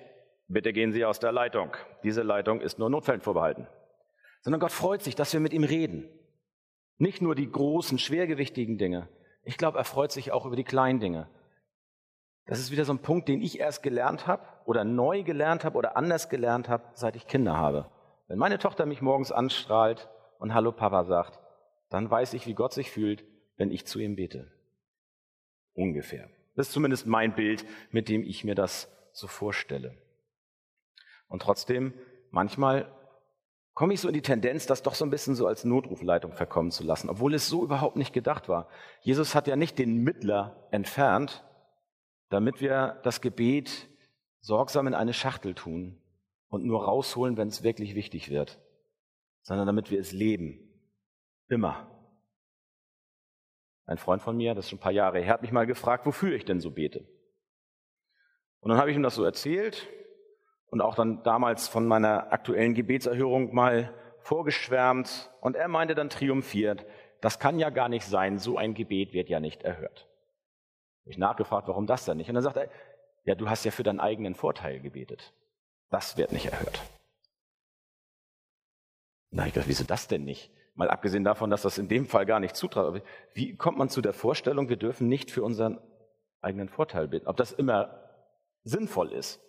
bitte 0.47 0.71
gehen 0.71 0.93
Sie 0.93 1.03
aus 1.03 1.19
der 1.19 1.33
Leitung. 1.33 1.75
Diese 2.03 2.21
Leitung 2.21 2.61
ist 2.61 2.79
nur 2.79 2.89
Notfällen 2.89 3.21
vorbehalten. 3.21 3.67
Sondern 4.41 4.61
Gott 4.61 4.71
freut 4.71 5.01
sich, 5.01 5.15
dass 5.15 5.33
wir 5.33 5.41
mit 5.41 5.53
ihm 5.53 5.65
reden. 5.65 6.07
Nicht 6.97 7.21
nur 7.21 7.35
die 7.35 7.51
großen, 7.51 7.99
schwergewichtigen 7.99 8.77
Dinge. 8.77 9.09
Ich 9.43 9.57
glaube, 9.57 9.77
er 9.77 9.83
freut 9.83 10.11
sich 10.11 10.31
auch 10.31 10.45
über 10.45 10.55
die 10.55 10.63
kleinen 10.63 11.01
Dinge. 11.01 11.27
Das 12.45 12.59
ist 12.59 12.71
wieder 12.71 12.85
so 12.85 12.93
ein 12.93 12.99
Punkt, 12.99 13.27
den 13.27 13.41
ich 13.41 13.59
erst 13.59 13.83
gelernt 13.83 14.27
habe 14.27 14.43
oder 14.65 14.83
neu 14.83 15.23
gelernt 15.23 15.65
habe 15.65 15.77
oder 15.77 15.97
anders 15.97 16.29
gelernt 16.29 16.69
habe, 16.69 16.83
seit 16.93 17.15
ich 17.15 17.27
Kinder 17.27 17.57
habe. 17.57 17.89
Wenn 18.27 18.37
meine 18.37 18.59
Tochter 18.59 18.85
mich 18.85 19.01
morgens 19.01 19.31
anstrahlt 19.31 20.09
und 20.39 20.53
Hallo 20.53 20.71
Papa 20.71 21.03
sagt, 21.03 21.39
dann 21.93 22.09
weiß 22.09 22.33
ich, 22.33 22.47
wie 22.47 22.55
Gott 22.55 22.73
sich 22.73 22.89
fühlt, 22.89 23.23
wenn 23.55 23.69
ich 23.69 23.85
zu 23.85 23.99
ihm 23.99 24.15
bete. 24.15 24.51
Ungefähr. 25.75 26.27
Das 26.55 26.67
ist 26.67 26.73
zumindest 26.73 27.05
mein 27.05 27.35
Bild, 27.35 27.65
mit 27.91 28.09
dem 28.09 28.23
ich 28.23 28.43
mir 28.43 28.55
das 28.55 28.91
so 29.11 29.27
vorstelle. 29.27 29.95
Und 31.27 31.43
trotzdem, 31.43 31.93
manchmal 32.31 32.91
komme 33.75 33.93
ich 33.93 34.01
so 34.01 34.07
in 34.07 34.15
die 34.15 34.23
Tendenz, 34.23 34.65
das 34.65 34.81
doch 34.81 34.95
so 34.95 35.05
ein 35.05 35.11
bisschen 35.11 35.35
so 35.35 35.45
als 35.45 35.65
Notrufleitung 35.65 36.33
verkommen 36.33 36.71
zu 36.71 36.83
lassen, 36.83 37.11
obwohl 37.11 37.35
es 37.35 37.47
so 37.47 37.63
überhaupt 37.63 37.95
nicht 37.95 38.11
gedacht 38.11 38.49
war. 38.49 38.69
Jesus 39.01 39.35
hat 39.35 39.47
ja 39.47 39.55
nicht 39.55 39.77
den 39.77 39.97
Mittler 39.97 40.67
entfernt, 40.71 41.43
damit 42.29 42.59
wir 42.59 43.01
das 43.03 43.21
Gebet 43.21 43.87
sorgsam 44.39 44.87
in 44.87 44.95
eine 44.95 45.13
Schachtel 45.13 45.53
tun 45.53 46.01
und 46.47 46.65
nur 46.65 46.85
rausholen, 46.85 47.37
wenn 47.37 47.49
es 47.49 47.61
wirklich 47.61 47.93
wichtig 47.93 48.31
wird, 48.31 48.59
sondern 49.43 49.67
damit 49.67 49.91
wir 49.91 49.99
es 49.99 50.11
leben 50.11 50.72
Immer. 51.47 51.89
Ein 53.85 53.97
Freund 53.97 54.21
von 54.21 54.37
mir, 54.37 54.55
das 54.55 54.65
ist 54.65 54.69
schon 54.69 54.79
ein 54.79 54.83
paar 54.83 54.91
Jahre 54.91 55.19
her, 55.19 55.33
hat 55.33 55.41
mich 55.41 55.51
mal 55.51 55.65
gefragt, 55.65 56.05
wofür 56.05 56.33
ich 56.33 56.45
denn 56.45 56.59
so 56.59 56.71
bete. 56.71 57.05
Und 58.59 58.69
dann 58.69 58.77
habe 58.77 58.91
ich 58.91 58.95
ihm 58.95 59.03
das 59.03 59.15
so 59.15 59.25
erzählt 59.25 59.87
und 60.67 60.81
auch 60.81 60.95
dann 60.95 61.21
damals 61.23 61.67
von 61.67 61.85
meiner 61.85 62.31
aktuellen 62.31 62.73
Gebetserhörung 62.73 63.53
mal 63.53 63.93
vorgeschwärmt. 64.19 65.29
Und 65.41 65.57
er 65.57 65.67
meinte 65.67 65.95
dann 65.95 66.09
triumphiert, 66.09 66.85
das 67.19 67.39
kann 67.39 67.59
ja 67.59 67.69
gar 67.69 67.89
nicht 67.89 68.05
sein, 68.05 68.39
so 68.39 68.57
ein 68.57 68.73
Gebet 68.73 69.13
wird 69.13 69.29
ja 69.29 69.39
nicht 69.39 69.63
erhört. 69.63 70.07
Habe 71.01 71.11
ich 71.11 71.17
nachgefragt, 71.17 71.67
warum 71.67 71.87
das 71.87 72.05
denn 72.05 72.17
nicht? 72.17 72.29
Und 72.29 72.35
dann 72.35 72.43
sagt 72.43 72.57
er, 72.57 72.69
ja, 73.25 73.35
du 73.35 73.49
hast 73.49 73.65
ja 73.65 73.71
für 73.71 73.83
deinen 73.83 73.99
eigenen 73.99 74.35
Vorteil 74.35 74.79
gebetet. 74.79 75.33
Das 75.89 76.17
wird 76.17 76.31
nicht 76.31 76.47
erhört. 76.47 76.81
Na, 79.29 79.45
ich 79.45 79.53
gedacht, 79.53 79.69
wieso 79.69 79.83
das 79.83 80.07
denn 80.07 80.23
nicht? 80.23 80.51
Mal 80.75 80.89
abgesehen 80.89 81.23
davon, 81.23 81.49
dass 81.49 81.61
das 81.61 81.77
in 81.77 81.87
dem 81.87 82.07
Fall 82.07 82.25
gar 82.25 82.39
nicht 82.39 82.55
zutraf. 82.55 82.99
Wie 83.33 83.55
kommt 83.55 83.77
man 83.77 83.89
zu 83.89 84.01
der 84.01 84.13
Vorstellung, 84.13 84.69
wir 84.69 84.77
dürfen 84.77 85.07
nicht 85.07 85.29
für 85.29 85.43
unseren 85.43 85.79
eigenen 86.41 86.67
Vorteil 86.67 87.07
beten? 87.07 87.27
Ob 87.27 87.37
das 87.37 87.51
immer 87.51 88.09
sinnvoll 88.63 89.11
ist? 89.11 89.39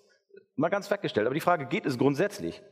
Mal 0.57 0.69
ganz 0.69 0.91
weggestellt. 0.91 1.27
Aber 1.27 1.35
die 1.35 1.41
Frage, 1.41 1.67
geht 1.67 1.87
es 1.87 1.99
grundsätzlich? 1.99 2.63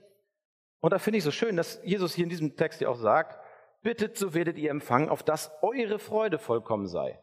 Und 0.80 0.92
da 0.92 0.98
finde 0.98 1.18
ich 1.18 1.24
so 1.24 1.30
schön, 1.30 1.56
dass 1.56 1.80
Jesus 1.84 2.14
hier 2.14 2.24
in 2.24 2.30
diesem 2.30 2.56
Text 2.56 2.80
ja 2.80 2.88
auch 2.88 2.96
sagt, 2.96 3.38
bittet, 3.82 4.16
so 4.16 4.34
werdet 4.34 4.58
ihr 4.58 4.70
empfangen, 4.70 5.08
auf 5.08 5.22
dass 5.22 5.50
eure 5.62 5.98
Freude 5.98 6.38
vollkommen 6.38 6.86
sei. 6.86 7.20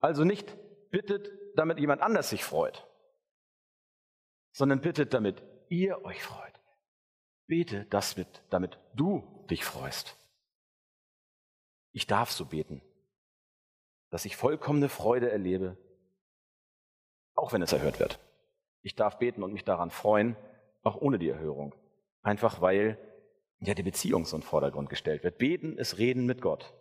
Also 0.00 0.24
nicht 0.24 0.56
bittet, 0.90 1.30
damit 1.54 1.78
jemand 1.78 2.00
anders 2.00 2.30
sich 2.30 2.44
freut, 2.44 2.86
sondern 4.52 4.80
bittet, 4.80 5.14
damit 5.14 5.42
ihr 5.68 6.04
euch 6.04 6.22
freut. 6.22 6.52
Bete, 7.46 7.86
damit, 7.90 8.42
damit 8.50 8.78
du 8.94 9.46
dich 9.50 9.64
freust. 9.64 10.16
Ich 11.92 12.06
darf 12.06 12.30
so 12.30 12.46
beten, 12.46 12.82
dass 14.10 14.24
ich 14.24 14.36
vollkommene 14.36 14.88
Freude 14.88 15.30
erlebe, 15.30 15.76
auch 17.34 17.52
wenn 17.52 17.62
es 17.62 17.72
erhört 17.72 18.00
wird. 18.00 18.18
Ich 18.82 18.94
darf 18.94 19.18
beten 19.18 19.42
und 19.42 19.52
mich 19.52 19.64
daran 19.64 19.90
freuen, 19.90 20.36
auch 20.82 20.96
ohne 20.96 21.18
die 21.18 21.28
Erhörung. 21.28 21.74
Einfach 22.22 22.60
weil 22.60 22.98
ja 23.60 23.74
die 23.74 23.82
Beziehung 23.82 24.24
so 24.24 24.36
in 24.36 24.42
den 24.42 24.46
Vordergrund 24.46 24.90
gestellt 24.90 25.22
wird. 25.22 25.38
Beten 25.38 25.78
ist 25.78 25.98
Reden 25.98 26.26
mit 26.26 26.40
Gott. 26.40 26.74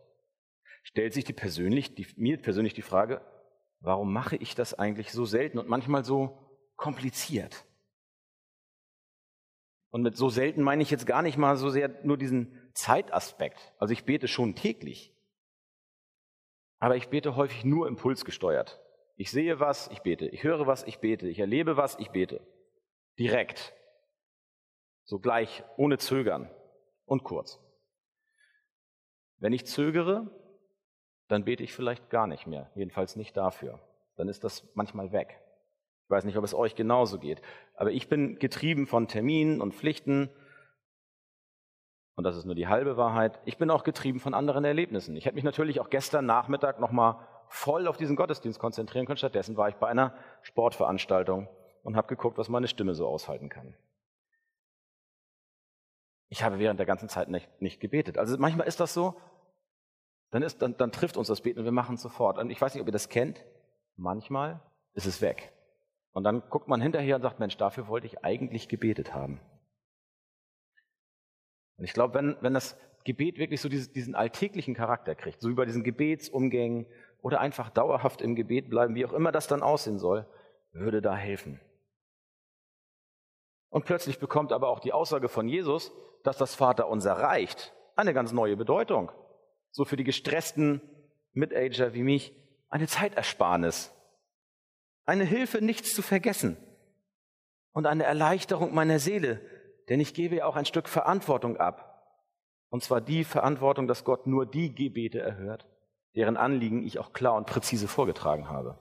Stellt 0.84 1.13
sich 1.13 1.24
die 1.24 1.34
persönlich, 1.34 1.94
die, 1.94 2.08
mir 2.15 2.41
persönlich 2.41 2.74
die 2.74 2.82
Frage, 2.82 3.22
warum 3.80 4.12
mache 4.12 4.36
ich 4.36 4.56
das 4.56 4.74
eigentlich 4.74 5.12
so 5.12 5.25
selten 5.25 5.60
und 5.60 5.68
manchmal 5.68 6.03
so 6.03 6.38
kompliziert? 6.75 7.65
Und 9.91 10.01
mit 10.01 10.17
so 10.17 10.29
selten 10.29 10.63
meine 10.63 10.81
ich 10.81 10.89
jetzt 10.89 11.05
gar 11.05 11.21
nicht 11.21 11.38
mal 11.38 11.57
so 11.57 11.69
sehr 11.69 11.89
nur 12.03 12.17
diesen 12.17 12.71
Zeitaspekt. 12.74 13.74
Also 13.77 13.93
ich 13.93 14.05
bete 14.05 14.27
schon 14.27 14.55
täglich. 14.55 15.13
Aber 16.79 16.95
ich 16.95 17.10
bete 17.10 17.36
häufig 17.36 17.65
nur 17.65 17.88
impulsgesteuert. 17.88 18.81
Ich 19.17 19.29
sehe 19.29 19.60
was, 19.60 19.89
ich 19.89 20.00
bete. 20.00 20.27
Ich 20.27 20.43
höre 20.43 20.65
was, 20.65 20.83
ich 20.83 21.00
bete. 21.00 21.27
Ich 21.27 21.39
erlebe 21.39 21.77
was, 21.77 22.00
ich 22.00 22.10
bete. 22.10 22.41
Direkt. 23.19 23.74
So 25.03 25.19
gleich, 25.19 25.63
ohne 25.77 25.98
Zögern 25.98 26.50
und 27.05 27.24
kurz. 27.24 27.60
Wenn 29.38 29.53
ich 29.53 29.65
zögere, 29.65 30.29
dann 31.27 31.43
bete 31.43 31.63
ich 31.63 31.74
vielleicht 31.74 32.10
gar 32.10 32.27
nicht 32.27 32.48
mehr. 32.48 32.71
Jedenfalls 32.75 33.15
nicht 33.15 33.36
dafür. 33.36 33.79
Dann 34.15 34.29
ist 34.29 34.43
das 34.43 34.63
manchmal 34.75 35.12
weg. 35.12 35.40
Ich 36.12 36.13
weiß 36.13 36.25
nicht, 36.25 36.36
ob 36.36 36.44
es 36.44 36.53
euch 36.53 36.75
genauso 36.75 37.20
geht. 37.20 37.41
Aber 37.74 37.89
ich 37.89 38.10
bin 38.10 38.38
getrieben 38.38 38.86
von 38.86 39.08
Terminen 39.08 39.62
und 39.62 39.74
Pflichten 39.74 40.30
und 42.15 42.25
das 42.25 42.36
ist 42.36 42.44
nur 42.44 42.53
die 42.53 42.68
halbe 42.68 42.98
Wahrheit, 42.98 43.39
ich 43.46 43.58
bin 43.58 43.72
auch 43.72 43.86
getrieben 43.86 44.20
von 44.20 44.34
anderen 44.34 44.65
Erlebnissen. 44.65 45.15
Ich 45.15 45.25
hätte 45.25 45.36
mich 45.36 45.46
natürlich 45.46 45.80
auch 45.80 45.89
gestern 45.89 46.25
Nachmittag 46.25 46.82
nochmal 46.82 47.25
voll 47.48 47.88
auf 47.88 47.96
diesen 47.96 48.18
Gottesdienst 48.18 48.60
konzentrieren 48.60 49.06
können. 49.06 49.15
Stattdessen 49.15 49.56
war 49.56 49.70
ich 49.70 49.75
bei 49.75 49.88
einer 49.88 50.13
Sportveranstaltung 50.41 51.48
und 51.84 51.96
habe 51.96 52.10
geguckt, 52.10 52.38
was 52.38 52.50
meine 52.50 52.68
Stimme 52.68 52.94
so 52.94 53.08
aushalten 53.08 53.48
kann. 53.48 53.74
Ich 56.27 56.44
habe 56.44 56.60
während 56.60 56.77
der 56.77 56.86
ganzen 56.86 57.08
Zeit 57.08 57.30
nicht, 57.30 57.50
nicht 57.62 57.80
gebetet. 57.80 58.18
Also 58.18 58.38
manchmal 58.38 58.68
ist 58.68 58.82
das 58.82 58.94
so, 58.94 59.15
dann, 60.32 60.44
ist, 60.44 60.62
dann, 60.62 60.75
dann 60.75 60.91
trifft 60.91 61.15
uns 61.15 61.30
das 61.30 61.39
Beten 61.39 61.60
und 61.60 61.65
wir 61.65 61.72
machen 61.72 61.96
es 61.96 62.01
sofort. 62.01 62.38
Und 62.38 62.50
ich 62.50 62.60
weiß 62.60 62.74
nicht, 62.74 62.82
ob 62.82 62.88
ihr 62.89 62.91
das 62.91 63.08
kennt. 63.08 63.46
Manchmal 63.96 64.60
ist 64.94 65.06
es 65.06 65.22
weg. 65.22 65.53
Und 66.13 66.24
dann 66.24 66.41
guckt 66.50 66.68
man 66.68 66.82
hinterher 66.82 67.15
und 67.15 67.22
sagt, 67.22 67.39
Mensch, 67.39 67.58
dafür 67.58 67.88
wollte 67.88 68.08
ich 68.08 68.24
eigentlich 68.24 68.68
gebetet 68.68 69.13
haben. 69.13 69.39
Und 71.77 71.86
ich 71.86 71.94
glaube, 71.94 72.13
wenn, 72.15 72.38
wenn 72.41 72.53
das 72.53 72.77
Gebet 73.06 73.38
wirklich 73.38 73.62
so 73.62 73.70
dieses, 73.70 73.91
diesen 73.91 74.13
alltäglichen 74.13 74.75
Charakter 74.75 75.15
kriegt, 75.15 75.41
so 75.41 75.50
über 75.50 75.65
diesen 75.65 75.84
Gebetsumgängen 75.84 76.86
oder 77.22 77.39
einfach 77.39 77.70
dauerhaft 77.70 78.22
im 78.22 78.36
Gebet 78.36 78.70
bleiben, 78.70 78.94
wie 78.96 79.06
auch 79.06 79.13
immer 79.13 79.32
das 79.32 79.48
dann 79.48 79.63
aussehen 79.63 79.98
soll, 79.98 80.27
würde 80.74 81.01
da 81.01 81.15
helfen. 81.15 81.60
Und 83.70 83.86
plötzlich 83.86 84.20
bekommt 84.20 84.51
aber 84.51 84.68
auch 84.68 84.80
die 84.80 84.94
Aussage 84.94 85.30
von 85.30 85.48
Jesus, 85.48 85.91
dass 86.24 86.38
das 86.38 86.56
Vaterunser 86.56 87.13
reicht, 87.13 87.74
eine 87.96 88.13
ganz 88.13 88.32
neue 88.32 88.58
Bedeutung. 88.58 89.12
So 89.72 89.86
für 89.86 89.96
die 89.96 90.03
gestressten 90.03 90.82
Mitager 91.34 91.94
wie 91.94 92.03
mich 92.03 92.36
eine 92.70 92.88
Zeitersparnis, 92.88 93.94
eine 95.05 95.24
Hilfe, 95.24 95.62
nichts 95.62 95.93
zu 95.93 96.01
vergessen 96.01 96.58
und 97.74 97.88
eine 97.88 98.03
Erleichterung 98.03 98.74
meiner 98.74 99.00
Seele, 99.00 99.41
denn 99.89 100.00
ich 100.00 100.13
gebe 100.13 100.38
ja 100.38 100.46
auch 100.46 100.55
ein 100.55 100.65
Stück 100.65 100.88
Verantwortung 100.88 101.58
ab. 101.58 101.88
Und 102.70 102.84
zwar 102.84 103.01
die 103.01 103.24
Verantwortung, 103.24 103.88
dass 103.88 104.03
Gott 104.03 104.27
nur 104.27 104.46
die 104.46 104.74
Gebete 104.74 105.20
erhört, 105.20 105.67
deren 106.15 106.38
Anliegen 106.38 106.86
ich 106.86 107.00
auch 107.00 107.13
klar 107.13 107.36
und 107.36 107.48
präzise 107.48 107.88
vorgetragen 107.88 108.50
habe. 108.50 108.77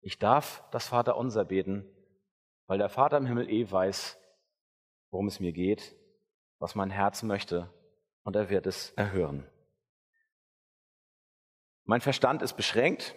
Ich 0.00 0.18
darf 0.18 0.62
das 0.70 0.86
Vaterunser 0.86 1.44
beten, 1.44 1.84
weil 2.66 2.78
der 2.78 2.88
Vater 2.88 3.16
im 3.16 3.26
Himmel 3.26 3.50
eh 3.50 3.70
weiß, 3.70 4.18
worum 5.10 5.26
es 5.26 5.40
mir 5.40 5.52
geht, 5.52 5.96
was 6.58 6.74
mein 6.74 6.90
Herz 6.90 7.22
möchte, 7.22 7.72
und 8.22 8.36
er 8.36 8.50
wird 8.50 8.66
es 8.66 8.90
erhören. 8.92 9.46
Mein 11.84 12.00
Verstand 12.00 12.42
ist 12.42 12.54
beschränkt, 12.54 13.14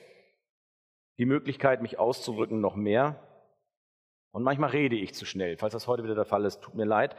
die 1.20 1.26
Möglichkeit, 1.26 1.82
mich 1.82 2.00
auszudrücken, 2.00 2.62
noch 2.62 2.76
mehr. 2.76 3.20
Und 4.32 4.44
manchmal 4.44 4.72
rede 4.72 4.96
ich 4.96 5.14
zu 5.14 5.26
schnell. 5.26 5.58
Falls 5.58 5.74
das 5.74 5.88
heute 5.88 6.04
wieder 6.04 6.16
der 6.16 6.26
Fall 6.26 6.46
ist, 6.46 6.62
tut 6.62 6.76
mir 6.76 6.86
leid. 6.86 7.16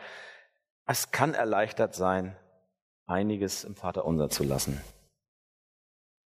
Es 0.87 1.12
kann 1.12 1.35
erleichtert 1.35 1.95
sein, 1.95 2.35
einiges 3.07 3.62
im 3.64 3.76
Vater 3.76 4.04
unser 4.07 4.30
zu 4.30 4.42
lassen. 4.42 4.83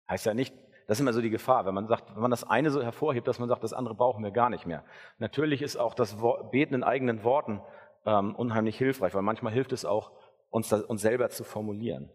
Heißt 0.08 0.28
ja 0.28 0.36
nicht, 0.36 0.56
das 0.88 0.98
ist 0.98 1.02
immer 1.02 1.14
so 1.14 1.22
die 1.22 1.32
Gefahr, 1.32 1.66
wenn 1.66 1.74
man 1.74 1.88
sagt, 1.88 2.14
wenn 2.14 2.22
man 2.22 2.30
das 2.30 2.44
eine 2.44 2.70
so 2.70 2.84
hervorhebt, 2.84 3.28
dass 3.28 3.40
man 3.40 3.50
sagt, 3.50 3.64
das 3.64 3.74
andere 3.74 3.96
brauchen 3.96 4.24
wir 4.24 4.30
gar 4.30 4.52
nicht 4.52 4.68
mehr. 4.68 4.84
Natürlich 5.18 5.64
ist 5.64 5.78
auch 5.78 5.96
das 5.96 6.18
Beten 6.52 6.76
in 6.76 6.84
eigenen 6.84 7.24
Worten 7.24 7.62
ähm, 8.06 8.36
unheimlich 8.36 8.78
hilfreich, 8.78 9.16
weil 9.16 9.24
manchmal 9.24 9.52
hilft 9.52 9.72
es 9.72 9.84
auch, 9.84 10.12
uns, 10.52 10.70
das, 10.70 10.84
uns 10.84 11.02
selber 11.02 11.30
zu 11.30 11.44
formulieren. 11.44 12.12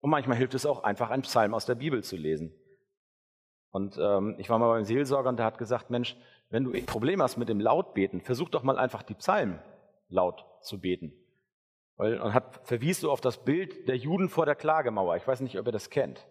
Und 0.00 0.10
manchmal 0.10 0.36
hilft 0.36 0.54
es 0.54 0.64
auch, 0.64 0.84
einfach 0.84 1.10
einen 1.10 1.22
Psalm 1.22 1.54
aus 1.54 1.66
der 1.66 1.74
Bibel 1.74 2.04
zu 2.04 2.16
lesen. 2.16 2.54
Und 3.74 3.98
ähm, 4.00 4.36
ich 4.38 4.48
war 4.50 4.60
mal 4.60 4.68
beim 4.68 4.84
Seelsorger 4.84 5.28
und 5.28 5.36
der 5.36 5.46
hat 5.46 5.58
gesagt, 5.58 5.90
Mensch, 5.90 6.16
wenn 6.48 6.62
du 6.62 6.72
ein 6.72 6.86
Problem 6.86 7.20
hast 7.20 7.38
mit 7.38 7.48
dem 7.48 7.58
Lautbeten, 7.58 8.20
versuch 8.20 8.48
doch 8.48 8.62
mal 8.62 8.78
einfach 8.78 9.02
die 9.02 9.14
Psalmen 9.14 9.58
laut 10.08 10.44
zu 10.60 10.80
beten. 10.80 11.12
Und 11.96 12.32
hat, 12.32 12.60
verwies 12.62 13.00
so 13.00 13.10
auf 13.10 13.20
das 13.20 13.44
Bild 13.44 13.88
der 13.88 13.96
Juden 13.96 14.28
vor 14.28 14.46
der 14.46 14.54
Klagemauer. 14.54 15.16
Ich 15.16 15.26
weiß 15.26 15.40
nicht, 15.40 15.58
ob 15.58 15.66
ihr 15.66 15.72
das 15.72 15.90
kennt. 15.90 16.24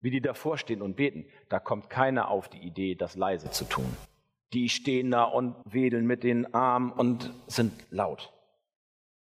Wie 0.00 0.10
die 0.10 0.20
davor 0.20 0.58
stehen 0.58 0.82
und 0.82 0.96
beten. 0.96 1.26
Da 1.48 1.60
kommt 1.60 1.90
keiner 1.90 2.28
auf 2.28 2.48
die 2.48 2.58
Idee, 2.58 2.96
das 2.96 3.14
leise 3.14 3.52
zu 3.52 3.66
tun. 3.66 3.96
Die 4.52 4.68
stehen 4.68 5.12
da 5.12 5.22
und 5.22 5.54
wedeln 5.64 6.08
mit 6.08 6.24
den 6.24 6.54
Armen 6.54 6.90
und 6.90 7.32
sind 7.46 7.72
laut. 7.90 8.32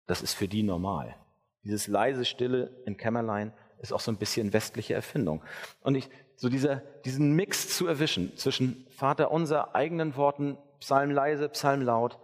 Das 0.07 0.21
ist 0.21 0.35
für 0.35 0.49
die 0.49 0.65
normal. 0.65 1.17
Dieses 1.63 1.87
leise 1.87 2.27
Stille 2.27 2.83
im 2.85 2.99
Kämmerlein 2.99 3.55
ist 3.79 3.93
auch 3.95 4.01
so 4.01 4.11
ein 4.11 4.19
bisschen 4.19 4.53
westliche 4.53 4.93
Erfindung. 4.93 5.43
Und 5.81 5.95
ich, 5.95 6.11
so 6.37 6.49
dieser, 6.49 6.77
diesen 7.05 7.35
Mix 7.35 7.77
zu 7.77 7.87
erwischen 7.87 8.37
zwischen 8.37 8.87
Vater 8.91 9.31
unser 9.31 9.75
eigenen 9.75 10.17
Worten, 10.17 10.59
Psalm 10.81 11.11
leise, 11.11 11.49
Psalm 11.49 11.83
laut 11.83 12.19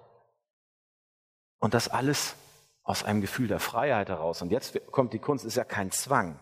und 1.58 1.74
das 1.74 1.88
alles 1.88 2.36
aus 2.82 3.04
einem 3.04 3.20
Gefühl 3.20 3.48
der 3.48 3.60
Freiheit 3.60 4.08
heraus. 4.08 4.42
Und 4.42 4.50
jetzt 4.50 4.78
kommt 4.90 5.12
die 5.12 5.18
Kunst, 5.18 5.44
ist 5.44 5.56
ja 5.56 5.64
kein 5.64 5.92
Zwang, 5.92 6.38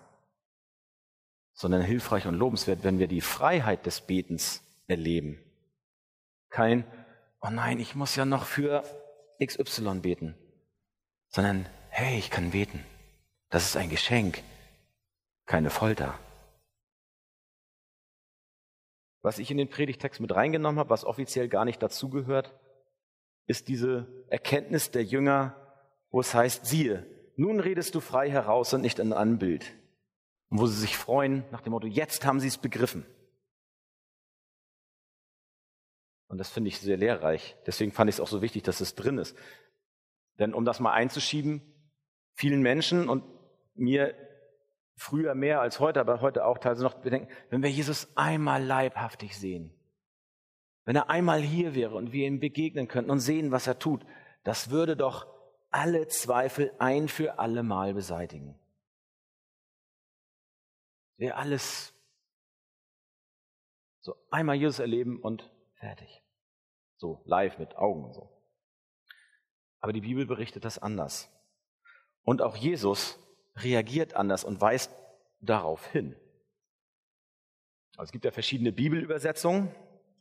sondern 1.53 1.83
hilfreich 1.83 2.27
und 2.27 2.35
lobenswert, 2.35 2.85
wenn 2.85 2.99
wir 2.99 3.09
die 3.09 3.21
Freiheit 3.21 3.85
des 3.85 4.01
Betens 4.01 4.63
erleben. 4.87 5.39
Kein, 6.49 6.85
oh 7.43 7.51
nein, 7.51 7.79
ich 7.79 7.95
muss 7.95 8.17
ja 8.17 8.25
noch 8.25 8.45
für 8.45 8.83
XY 9.45 10.01
beten, 10.01 10.35
sondern, 11.29 11.67
hey, 11.91 12.19
ich 12.19 12.31
kann 12.31 12.53
beten. 12.53 12.85
Das 13.51 13.65
ist 13.65 13.77
ein 13.77 13.91
Geschenk, 13.91 14.43
keine 15.47 15.71
Folter. 15.71 16.19
Was 19.29 19.39
ich 19.39 19.51
in 19.51 19.59
den 19.59 19.69
Predigtext 19.69 20.23
mit 20.23 20.35
reingenommen 20.35 20.79
habe, 20.79 20.89
was 20.89 21.05
offiziell 21.05 21.49
gar 21.49 21.67
nicht 21.67 21.83
dazugehört, 21.83 22.59
ist 23.47 23.69
diese 23.69 24.25
Erkenntnis 24.31 24.91
der 24.91 25.05
Jünger, 25.05 25.55
wo 26.09 26.21
es 26.21 26.33
heißt, 26.33 26.65
siehe, 26.65 27.05
nun 27.37 27.61
redest 27.61 27.95
du 27.95 28.01
frei 28.01 28.31
heraus 28.31 28.73
und 28.73 28.81
nicht 28.81 28.99
in 28.99 29.13
einem 29.13 29.39
Bild. 29.39 29.71
Und 30.49 30.61
wo 30.61 30.67
sie 30.67 30.81
sich 30.81 30.97
freuen 30.97 31.45
nach 31.51 31.61
dem 31.61 31.73
Motto, 31.73 31.87
jetzt 31.87 32.25
haben 32.25 32.41
sie 32.41 32.49
es 32.49 32.57
begriffen. 32.57 33.05
Und 36.29 36.39
das 36.39 36.49
finde 36.49 36.69
ich 36.69 36.81
sehr 36.81 36.97
lehrreich. 36.97 37.55
Deswegen 37.67 37.93
fand 37.93 38.09
ich 38.09 38.17
es 38.17 38.21
auch 38.21 38.29
so 38.29 38.41
wichtig, 38.41 38.63
dass 38.63 38.81
es 38.81 38.95
drin 38.95 39.19
ist. 39.19 39.37
Denn 40.39 40.55
um 40.55 40.65
das 40.65 40.81
mal 40.81 40.95
einzuschieben, 40.95 41.61
vielen 42.33 42.63
Menschen 42.63 43.11
und 43.11 43.25
mir 43.75 44.15
früher 44.99 45.35
mehr 45.35 45.61
als 45.61 45.81
heute, 45.81 46.01
aber 46.01 46.21
heute 46.21 46.45
auch 46.45 46.59
teilweise 46.59 46.83
noch 46.83 46.95
bedenken, 46.95 47.33
wenn 47.51 47.63
wir 47.63 47.71
Jesus 47.71 48.09
einmal 48.17 48.63
leibhaftig 48.63 49.39
sehen, 49.39 49.73
wenn 50.85 50.97
er 50.97 51.09
einmal 51.09 51.41
hier 51.41 51.75
wäre 51.75 51.95
und 51.95 52.13
wir 52.13 52.27
ihm 52.27 52.41
begegnen 52.41 52.89
könnten 52.89 53.11
und 53.11 53.21
sehen, 53.21 53.53
was 53.53 53.67
er 53.67 53.79
tut, 53.79 54.05
das 54.43 54.71
würde 54.71 54.97
doch 54.97 55.27
alle 55.71 56.09
Zweifel 56.09 56.73
ein 56.79 57.09
für 57.09 57.39
alle 57.39 57.63
Mal 57.63 57.95
beseitigen. 57.95 58.59
Wir 61.17 61.37
alles 61.37 61.95
so 64.01 64.17
einmal 64.31 64.57
Jesus 64.57 64.79
erleben 64.79 65.21
und 65.21 65.51
fertig. 65.75 66.23
So 66.97 67.23
live 67.25 67.59
mit 67.59 67.77
Augen 67.77 68.05
und 68.05 68.15
so. 68.15 68.31
Aber 69.81 69.93
die 69.93 70.01
Bibel 70.01 70.27
berichtet 70.27 70.65
das 70.65 70.79
anders. 70.79 71.31
Und 72.23 72.43
auch 72.43 72.57
Jesus 72.57 73.19
reagiert 73.63 74.15
anders 74.15 74.45
und 74.45 74.61
weist 74.61 74.93
darauf 75.41 75.87
hin. 75.87 76.15
Also 77.97 78.09
es 78.09 78.13
gibt 78.13 78.25
ja 78.25 78.31
verschiedene 78.31 78.73
Bibelübersetzungen. 78.73 79.75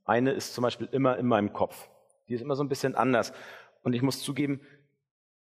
Eine 0.05 0.31
ist 0.31 0.53
zum 0.53 0.63
Beispiel 0.63 0.87
immer 0.91 1.17
in 1.17 1.27
meinem 1.27 1.53
Kopf. 1.53 1.89
Die 2.27 2.33
ist 2.33 2.41
immer 2.41 2.55
so 2.55 2.63
ein 2.63 2.69
bisschen 2.69 2.95
anders. 2.95 3.33
Und 3.83 3.93
ich 3.93 4.01
muss 4.01 4.21
zugeben, 4.21 4.61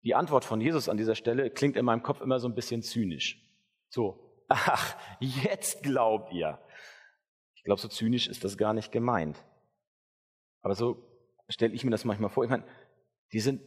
die 0.02 0.14
Antwort 0.14 0.44
von 0.44 0.60
Jesus 0.60 0.88
an 0.88 0.96
dieser 0.96 1.14
Stelle 1.14 1.50
klingt 1.50 1.76
in 1.76 1.84
meinem 1.84 2.02
Kopf 2.02 2.20
immer 2.20 2.38
so 2.38 2.48
ein 2.48 2.54
bisschen 2.54 2.82
zynisch. 2.82 3.42
So, 3.88 4.44
ach, 4.48 4.96
jetzt 5.20 5.82
glaubt 5.82 6.32
ihr. 6.32 6.58
Ich 7.54 7.64
glaube, 7.64 7.80
so 7.80 7.88
zynisch 7.88 8.28
ist 8.28 8.44
das 8.44 8.56
gar 8.56 8.72
nicht 8.72 8.92
gemeint. 8.92 9.42
Aber 10.62 10.74
so 10.74 11.02
stelle 11.48 11.74
ich 11.74 11.84
mir 11.84 11.90
das 11.90 12.04
manchmal 12.04 12.30
vor. 12.30 12.44
Ich 12.44 12.50
meine, 12.50 12.64
die 13.32 13.40
sind 13.40 13.62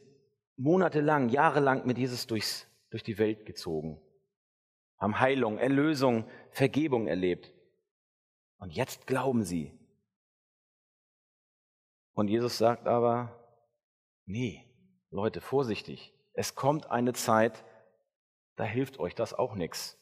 monatelang, 0.58 1.30
jahrelang 1.30 1.86
mit 1.86 1.98
Jesus 1.98 2.28
durchs 2.28 2.70
durch 2.90 3.04
die 3.04 3.18
Welt 3.18 3.46
gezogen, 3.46 4.02
haben 5.00 5.20
Heilung, 5.20 5.58
Erlösung, 5.58 6.30
Vergebung 6.52 7.08
erlebt. 7.08 7.54
Und 8.58 8.74
jetzt 8.74 9.08
glauben 9.08 9.44
sie. 9.44 9.72
Und 12.14 12.28
Jesus 12.28 12.58
sagt 12.58 12.88
aber, 12.88 13.34
nee, 14.26 14.66
Leute, 15.10 15.40
vorsichtig. 15.40 16.14
Es 16.34 16.56
kommt 16.56 16.92
eine 16.92 17.14
Zeit, 17.14 17.64
da 18.58 18.66
hilft 18.66 19.00
euch 19.00 19.16
das 19.16 19.34
auch 19.34 19.56
nichts. 19.56 19.98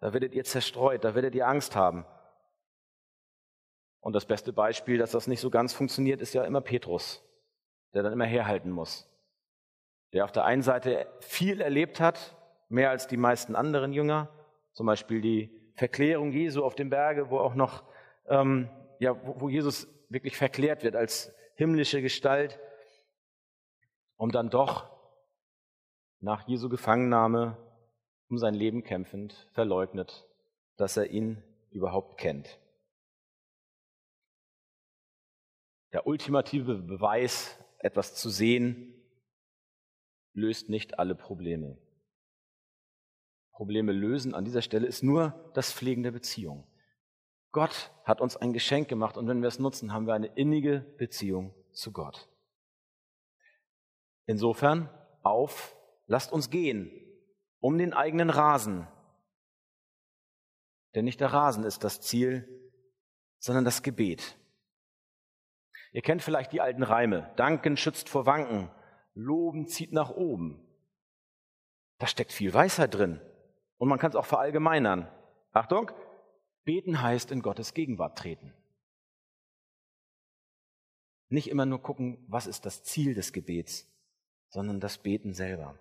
Da 0.00 0.12
werdet 0.12 0.34
ihr 0.34 0.44
zerstreut, 0.44 1.04
da 1.04 1.14
werdet 1.14 1.34
ihr 1.34 1.46
Angst 1.46 1.76
haben. 1.76 2.06
Und 4.00 4.12
das 4.12 4.24
beste 4.24 4.52
Beispiel, 4.52 4.98
dass 4.98 5.10
das 5.10 5.26
nicht 5.26 5.40
so 5.40 5.50
ganz 5.50 5.72
funktioniert, 5.74 6.20
ist 6.20 6.32
ja 6.32 6.44
immer 6.44 6.60
Petrus, 6.60 7.22
der 7.92 8.02
dann 8.02 8.12
immer 8.12 8.24
herhalten 8.24 8.70
muss. 8.70 9.08
Der 10.12 10.24
auf 10.24 10.32
der 10.32 10.44
einen 10.44 10.62
Seite 10.62 11.06
viel 11.20 11.60
erlebt 11.60 12.00
hat, 12.00 12.35
mehr 12.68 12.90
als 12.90 13.06
die 13.06 13.16
meisten 13.16 13.54
anderen 13.54 13.92
Jünger, 13.92 14.28
zum 14.72 14.86
Beispiel 14.86 15.20
die 15.20 15.50
Verklärung 15.74 16.32
Jesu 16.32 16.64
auf 16.64 16.74
dem 16.74 16.90
Berge, 16.90 17.30
wo 17.30 17.38
auch 17.38 17.54
noch, 17.54 17.84
ähm, 18.28 18.68
ja, 18.98 19.14
wo 19.24 19.48
Jesus 19.48 19.88
wirklich 20.08 20.36
verklärt 20.36 20.82
wird 20.82 20.96
als 20.96 21.32
himmlische 21.54 22.02
Gestalt, 22.02 22.58
um 24.16 24.30
dann 24.30 24.50
doch 24.50 24.90
nach 26.20 26.46
Jesu 26.48 26.68
Gefangennahme 26.68 27.56
um 28.28 28.38
sein 28.38 28.54
Leben 28.54 28.82
kämpfend 28.82 29.48
verleugnet, 29.52 30.26
dass 30.76 30.96
er 30.96 31.10
ihn 31.10 31.42
überhaupt 31.70 32.18
kennt. 32.18 32.58
Der 35.92 36.06
ultimative 36.06 36.74
Beweis, 36.74 37.58
etwas 37.78 38.14
zu 38.14 38.28
sehen, 38.28 38.92
löst 40.32 40.68
nicht 40.68 40.98
alle 40.98 41.14
Probleme. 41.14 41.78
Probleme 43.56 43.92
lösen 43.92 44.34
an 44.34 44.44
dieser 44.44 44.60
Stelle 44.60 44.86
ist 44.86 45.02
nur 45.02 45.50
das 45.54 45.72
Pflegen 45.72 46.02
der 46.02 46.10
Beziehung. 46.10 46.66
Gott 47.52 47.90
hat 48.04 48.20
uns 48.20 48.36
ein 48.36 48.52
Geschenk 48.52 48.86
gemacht 48.86 49.16
und 49.16 49.28
wenn 49.28 49.40
wir 49.40 49.48
es 49.48 49.58
nutzen, 49.58 49.94
haben 49.94 50.06
wir 50.06 50.12
eine 50.12 50.26
innige 50.26 50.80
Beziehung 50.98 51.54
zu 51.72 51.90
Gott. 51.90 52.28
Insofern 54.26 54.90
auf, 55.22 55.74
lasst 56.06 56.32
uns 56.32 56.50
gehen 56.50 56.90
um 57.60 57.78
den 57.78 57.94
eigenen 57.94 58.28
Rasen. 58.28 58.86
Denn 60.94 61.06
nicht 61.06 61.20
der 61.20 61.32
Rasen 61.32 61.64
ist 61.64 61.82
das 61.82 62.02
Ziel, 62.02 62.46
sondern 63.38 63.64
das 63.64 63.82
Gebet. 63.82 64.36
Ihr 65.92 66.02
kennt 66.02 66.22
vielleicht 66.22 66.52
die 66.52 66.60
alten 66.60 66.82
Reime. 66.82 67.32
Danken 67.36 67.78
schützt 67.78 68.10
vor 68.10 68.26
Wanken, 68.26 68.70
Loben 69.14 69.66
zieht 69.66 69.92
nach 69.92 70.10
oben. 70.10 70.62
Da 71.96 72.06
steckt 72.06 72.32
viel 72.32 72.52
Weisheit 72.52 72.94
drin. 72.94 73.22
Und 73.78 73.88
man 73.88 73.98
kann 73.98 74.10
es 74.10 74.16
auch 74.16 74.26
verallgemeinern. 74.26 75.08
Achtung, 75.52 75.90
beten 76.64 77.00
heißt 77.00 77.30
in 77.30 77.42
Gottes 77.42 77.74
Gegenwart 77.74 78.18
treten. 78.18 78.52
Nicht 81.28 81.48
immer 81.48 81.66
nur 81.66 81.82
gucken, 81.82 82.24
was 82.28 82.46
ist 82.46 82.66
das 82.66 82.84
Ziel 82.84 83.14
des 83.14 83.32
Gebets, 83.32 83.88
sondern 84.48 84.80
das 84.80 84.98
Beten 84.98 85.34
selber. 85.34 85.78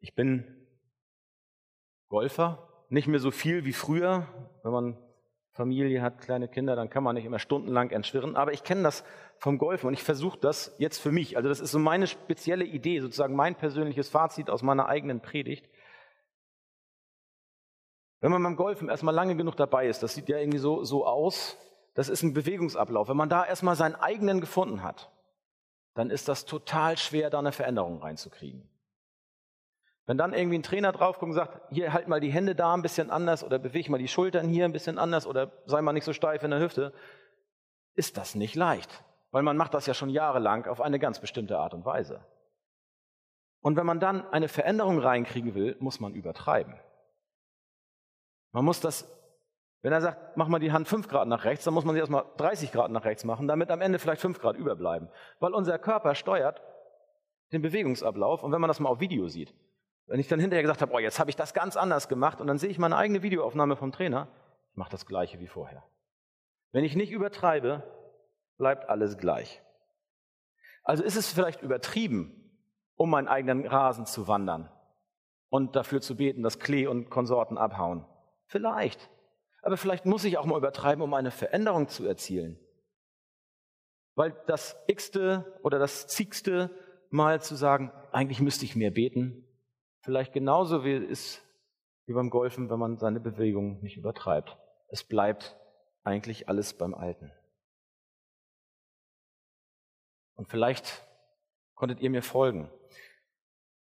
Ich 0.00 0.14
bin 0.14 0.68
Golfer, 2.08 2.86
nicht 2.90 3.08
mehr 3.08 3.20
so 3.20 3.30
viel 3.30 3.64
wie 3.64 3.72
früher. 3.72 4.28
Wenn 4.62 4.72
man 4.72 5.03
Familie 5.54 6.02
hat, 6.02 6.20
kleine 6.20 6.48
Kinder, 6.48 6.74
dann 6.74 6.90
kann 6.90 7.04
man 7.04 7.14
nicht 7.14 7.24
immer 7.24 7.38
stundenlang 7.38 7.90
entschwirren. 7.90 8.34
Aber 8.34 8.52
ich 8.52 8.64
kenne 8.64 8.82
das 8.82 9.04
vom 9.38 9.56
Golfen 9.56 9.86
und 9.86 9.94
ich 9.94 10.02
versuche 10.02 10.36
das 10.38 10.74
jetzt 10.78 10.98
für 10.98 11.12
mich. 11.12 11.36
Also 11.36 11.48
das 11.48 11.60
ist 11.60 11.70
so 11.70 11.78
meine 11.78 12.08
spezielle 12.08 12.64
Idee, 12.64 13.00
sozusagen 13.00 13.36
mein 13.36 13.54
persönliches 13.54 14.08
Fazit 14.08 14.50
aus 14.50 14.62
meiner 14.62 14.86
eigenen 14.86 15.20
Predigt. 15.20 15.68
Wenn 18.20 18.32
man 18.32 18.42
beim 18.42 18.56
Golfen 18.56 18.88
erstmal 18.88 19.14
lange 19.14 19.36
genug 19.36 19.54
dabei 19.54 19.86
ist, 19.86 20.02
das 20.02 20.14
sieht 20.14 20.28
ja 20.28 20.38
irgendwie 20.38 20.58
so, 20.58 20.82
so 20.82 21.06
aus, 21.06 21.56
das 21.94 22.08
ist 22.08 22.24
ein 22.24 22.34
Bewegungsablauf. 22.34 23.08
Wenn 23.08 23.16
man 23.16 23.28
da 23.28 23.46
erstmal 23.46 23.76
seinen 23.76 23.94
eigenen 23.94 24.40
gefunden 24.40 24.82
hat, 24.82 25.12
dann 25.94 26.10
ist 26.10 26.26
das 26.26 26.46
total 26.46 26.96
schwer, 26.98 27.30
da 27.30 27.38
eine 27.38 27.52
Veränderung 27.52 28.02
reinzukriegen. 28.02 28.68
Wenn 30.06 30.18
dann 30.18 30.34
irgendwie 30.34 30.58
ein 30.58 30.62
Trainer 30.62 30.92
draufkommt 30.92 31.30
und 31.30 31.36
sagt, 31.36 31.60
hier 31.72 31.92
halt 31.92 32.08
mal 32.08 32.20
die 32.20 32.30
Hände 32.30 32.54
da 32.54 32.74
ein 32.74 32.82
bisschen 32.82 33.10
anders 33.10 33.42
oder 33.42 33.58
bewege 33.58 33.90
mal 33.90 33.98
die 33.98 34.08
Schultern 34.08 34.48
hier 34.48 34.66
ein 34.66 34.72
bisschen 34.72 34.98
anders 34.98 35.26
oder 35.26 35.50
sei 35.64 35.80
mal 35.80 35.92
nicht 35.92 36.04
so 36.04 36.12
steif 36.12 36.42
in 36.42 36.50
der 36.50 36.60
Hüfte, 36.60 36.92
ist 37.94 38.18
das 38.18 38.34
nicht 38.34 38.54
leicht, 38.54 39.02
weil 39.30 39.42
man 39.42 39.56
macht 39.56 39.72
das 39.72 39.86
ja 39.86 39.94
schon 39.94 40.10
jahrelang 40.10 40.66
auf 40.66 40.80
eine 40.80 40.98
ganz 40.98 41.20
bestimmte 41.20 41.58
Art 41.58 41.72
und 41.72 41.86
Weise. 41.86 42.20
Und 43.62 43.76
wenn 43.76 43.86
man 43.86 43.98
dann 43.98 44.30
eine 44.30 44.48
Veränderung 44.48 44.98
reinkriegen 44.98 45.54
will, 45.54 45.76
muss 45.80 46.00
man 46.00 46.12
übertreiben. 46.12 46.74
Man 48.52 48.66
muss 48.66 48.80
das, 48.80 49.10
wenn 49.80 49.92
er 49.92 50.02
sagt, 50.02 50.36
mach 50.36 50.48
mal 50.48 50.58
die 50.58 50.70
Hand 50.70 50.86
fünf 50.86 51.08
Grad 51.08 51.28
nach 51.28 51.44
rechts, 51.44 51.64
dann 51.64 51.72
muss 51.72 51.86
man 51.86 51.94
sie 51.94 52.00
erstmal 52.00 52.26
30 52.36 52.72
Grad 52.72 52.90
nach 52.90 53.06
rechts 53.06 53.24
machen, 53.24 53.48
damit 53.48 53.70
am 53.70 53.80
Ende 53.80 53.98
vielleicht 53.98 54.20
fünf 54.20 54.38
Grad 54.38 54.56
überbleiben. 54.56 55.08
Weil 55.40 55.54
unser 55.54 55.78
Körper 55.78 56.14
steuert 56.14 56.62
den 57.52 57.62
Bewegungsablauf 57.62 58.42
und 58.42 58.52
wenn 58.52 58.60
man 58.60 58.68
das 58.68 58.80
mal 58.80 58.90
auf 58.90 59.00
Video 59.00 59.28
sieht, 59.28 59.54
wenn 60.06 60.20
ich 60.20 60.28
dann 60.28 60.40
hinterher 60.40 60.62
gesagt 60.62 60.82
habe, 60.82 60.92
oh, 60.92 60.98
jetzt 60.98 61.18
habe 61.18 61.30
ich 61.30 61.36
das 61.36 61.54
ganz 61.54 61.76
anders 61.76 62.08
gemacht 62.08 62.40
und 62.40 62.46
dann 62.46 62.58
sehe 62.58 62.70
ich 62.70 62.78
meine 62.78 62.96
eigene 62.96 63.22
Videoaufnahme 63.22 63.76
vom 63.76 63.92
Trainer, 63.92 64.28
ich 64.70 64.76
mache 64.76 64.90
das 64.90 65.06
gleiche 65.06 65.40
wie 65.40 65.46
vorher. 65.46 65.84
Wenn 66.72 66.84
ich 66.84 66.96
nicht 66.96 67.12
übertreibe, 67.12 67.82
bleibt 68.58 68.88
alles 68.88 69.16
gleich. 69.18 69.62
Also 70.82 71.02
ist 71.02 71.16
es 71.16 71.32
vielleicht 71.32 71.62
übertrieben, 71.62 72.60
um 72.96 73.10
meinen 73.10 73.28
eigenen 73.28 73.66
Rasen 73.66 74.06
zu 74.06 74.28
wandern 74.28 74.70
und 75.48 75.76
dafür 75.76 76.00
zu 76.00 76.16
beten, 76.16 76.42
dass 76.42 76.58
Klee 76.58 76.86
und 76.86 77.10
Konsorten 77.10 77.56
abhauen. 77.56 78.06
Vielleicht. 78.46 79.10
Aber 79.62 79.76
vielleicht 79.76 80.04
muss 80.04 80.24
ich 80.24 80.36
auch 80.36 80.44
mal 80.44 80.58
übertreiben, 80.58 81.02
um 81.02 81.14
eine 81.14 81.30
Veränderung 81.30 81.88
zu 81.88 82.06
erzielen. 82.06 82.58
Weil 84.14 84.36
das 84.46 84.76
x-te 84.86 85.58
oder 85.62 85.78
das 85.78 86.06
zigste 86.06 86.70
Mal 87.10 87.40
zu 87.40 87.54
sagen, 87.54 87.90
eigentlich 88.12 88.40
müsste 88.40 88.64
ich 88.64 88.76
mehr 88.76 88.90
beten, 88.90 89.43
vielleicht 90.04 90.32
genauso 90.32 90.84
wie 90.84 90.94
ist 90.94 91.42
wie 92.06 92.12
beim 92.12 92.30
Golfen, 92.30 92.68
wenn 92.68 92.78
man 92.78 92.98
seine 92.98 93.20
Bewegung 93.20 93.80
nicht 93.82 93.96
übertreibt. 93.96 94.56
Es 94.88 95.02
bleibt 95.02 95.56
eigentlich 96.02 96.48
alles 96.48 96.74
beim 96.74 96.94
Alten. 96.94 97.32
Und 100.36 100.48
vielleicht 100.48 101.06
konntet 101.74 102.00
ihr 102.00 102.10
mir 102.10 102.22
folgen. 102.22 102.70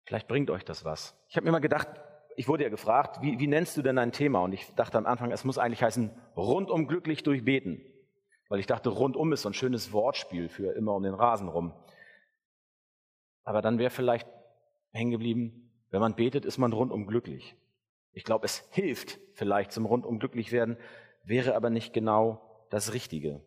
Vielleicht 0.05 0.29
bringt 0.29 0.51
euch 0.51 0.64
das 0.64 0.85
was. 0.85 1.19
Ich 1.29 1.37
habe 1.37 1.45
mir 1.47 1.53
mal 1.53 1.59
gedacht, 1.59 1.88
ich 2.37 2.47
wurde 2.47 2.62
ja 2.62 2.71
gefragt, 2.71 3.21
wie, 3.23 3.40
wie 3.40 3.49
nennst 3.49 3.77
du 3.77 3.83
denn 3.83 3.99
ein 3.99 4.12
Thema? 4.12 4.40
Und 4.40 4.53
ich 4.53 4.73
dachte 4.75 4.99
am 4.99 5.07
Anfang, 5.07 5.33
es 5.33 5.42
muss 5.42 5.59
eigentlich 5.59 5.83
heißen, 5.83 6.11
rundum 6.37 6.87
glücklich 6.87 7.25
durch 7.25 7.45
Beten. 7.45 7.85
Weil 8.49 8.61
ich 8.61 8.66
dachte, 8.66 8.90
rundum 8.90 9.33
ist 9.33 9.42
so 9.42 9.49
ein 9.49 9.55
schönes 9.55 9.92
Wortspiel 9.92 10.49
für 10.49 10.73
immer 10.73 10.95
um 10.95 11.03
den 11.03 11.14
Rasen 11.14 11.49
rum. 11.49 11.75
Aber 13.42 13.62
dann 13.62 13.79
wäre 13.79 13.90
vielleicht 13.90 14.29
hängen 14.92 15.11
geblieben, 15.11 15.65
wenn 15.96 16.02
man 16.02 16.14
betet, 16.14 16.44
ist 16.44 16.59
man 16.59 16.74
rundum 16.74 17.06
glücklich. 17.06 17.56
Ich 18.12 18.22
glaube, 18.22 18.44
es 18.44 18.68
hilft 18.70 19.18
vielleicht 19.32 19.72
zum 19.72 19.87
rundum 19.87 20.18
glücklich 20.18 20.52
werden, 20.52 20.76
wäre 21.24 21.54
aber 21.54 21.70
nicht 21.70 21.94
genau 21.94 22.66
das 22.68 22.92
Richtige. 22.92 23.40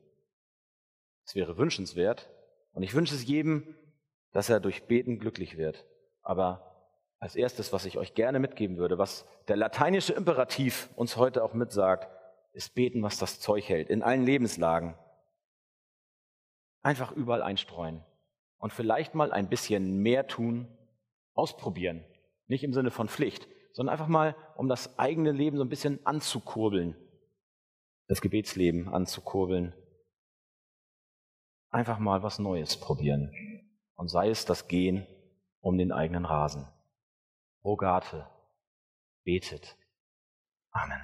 Es 1.25 1.35
wäre 1.35 1.59
wünschenswert 1.59 2.31
und 2.73 2.81
ich 2.81 2.95
wünsche 2.95 3.13
es 3.13 3.23
jedem, 3.23 3.75
dass 4.31 4.49
er 4.49 4.59
durch 4.59 4.87
Beten 4.87 5.19
glücklich 5.19 5.57
wird. 5.57 5.85
Aber 6.23 6.89
als 7.19 7.35
erstes, 7.35 7.71
was 7.71 7.85
ich 7.85 7.99
euch 7.99 8.15
gerne 8.15 8.39
mitgeben 8.39 8.77
würde, 8.77 8.97
was 8.97 9.27
der 9.47 9.55
lateinische 9.55 10.13
Imperativ 10.13 10.89
uns 10.95 11.17
heute 11.17 11.43
auch 11.43 11.53
mitsagt, 11.53 12.09
ist 12.53 12.73
beten, 12.73 13.03
was 13.03 13.19
das 13.19 13.39
Zeug 13.39 13.69
hält, 13.69 13.91
in 13.91 14.01
allen 14.01 14.25
Lebenslagen. 14.25 14.97
Einfach 16.81 17.11
überall 17.11 17.43
einstreuen 17.43 18.03
und 18.57 18.73
vielleicht 18.73 19.13
mal 19.13 19.31
ein 19.31 19.49
bisschen 19.49 19.99
mehr 19.99 20.25
tun, 20.25 20.67
ausprobieren, 21.35 22.03
nicht 22.49 22.63
im 22.63 22.73
Sinne 22.73 22.91
von 22.91 23.07
Pflicht, 23.07 23.47
sondern 23.73 23.93
einfach 23.93 24.07
mal, 24.07 24.35
um 24.55 24.67
das 24.67 24.99
eigene 24.99 25.31
Leben 25.31 25.57
so 25.57 25.63
ein 25.63 25.69
bisschen 25.69 26.05
anzukurbeln. 26.05 26.95
Das 28.07 28.21
Gebetsleben 28.21 28.89
anzukurbeln. 28.89 29.73
Einfach 31.69 31.99
mal 31.99 32.23
was 32.23 32.39
Neues 32.39 32.77
probieren. 32.77 33.31
Und 33.95 34.09
sei 34.09 34.29
es 34.29 34.45
das 34.45 34.67
Gehen 34.67 35.05
um 35.61 35.77
den 35.77 35.91
eigenen 35.91 36.25
Rasen. 36.25 36.67
Rogate. 37.63 38.27
Betet. 39.23 39.77
Amen. 40.71 41.01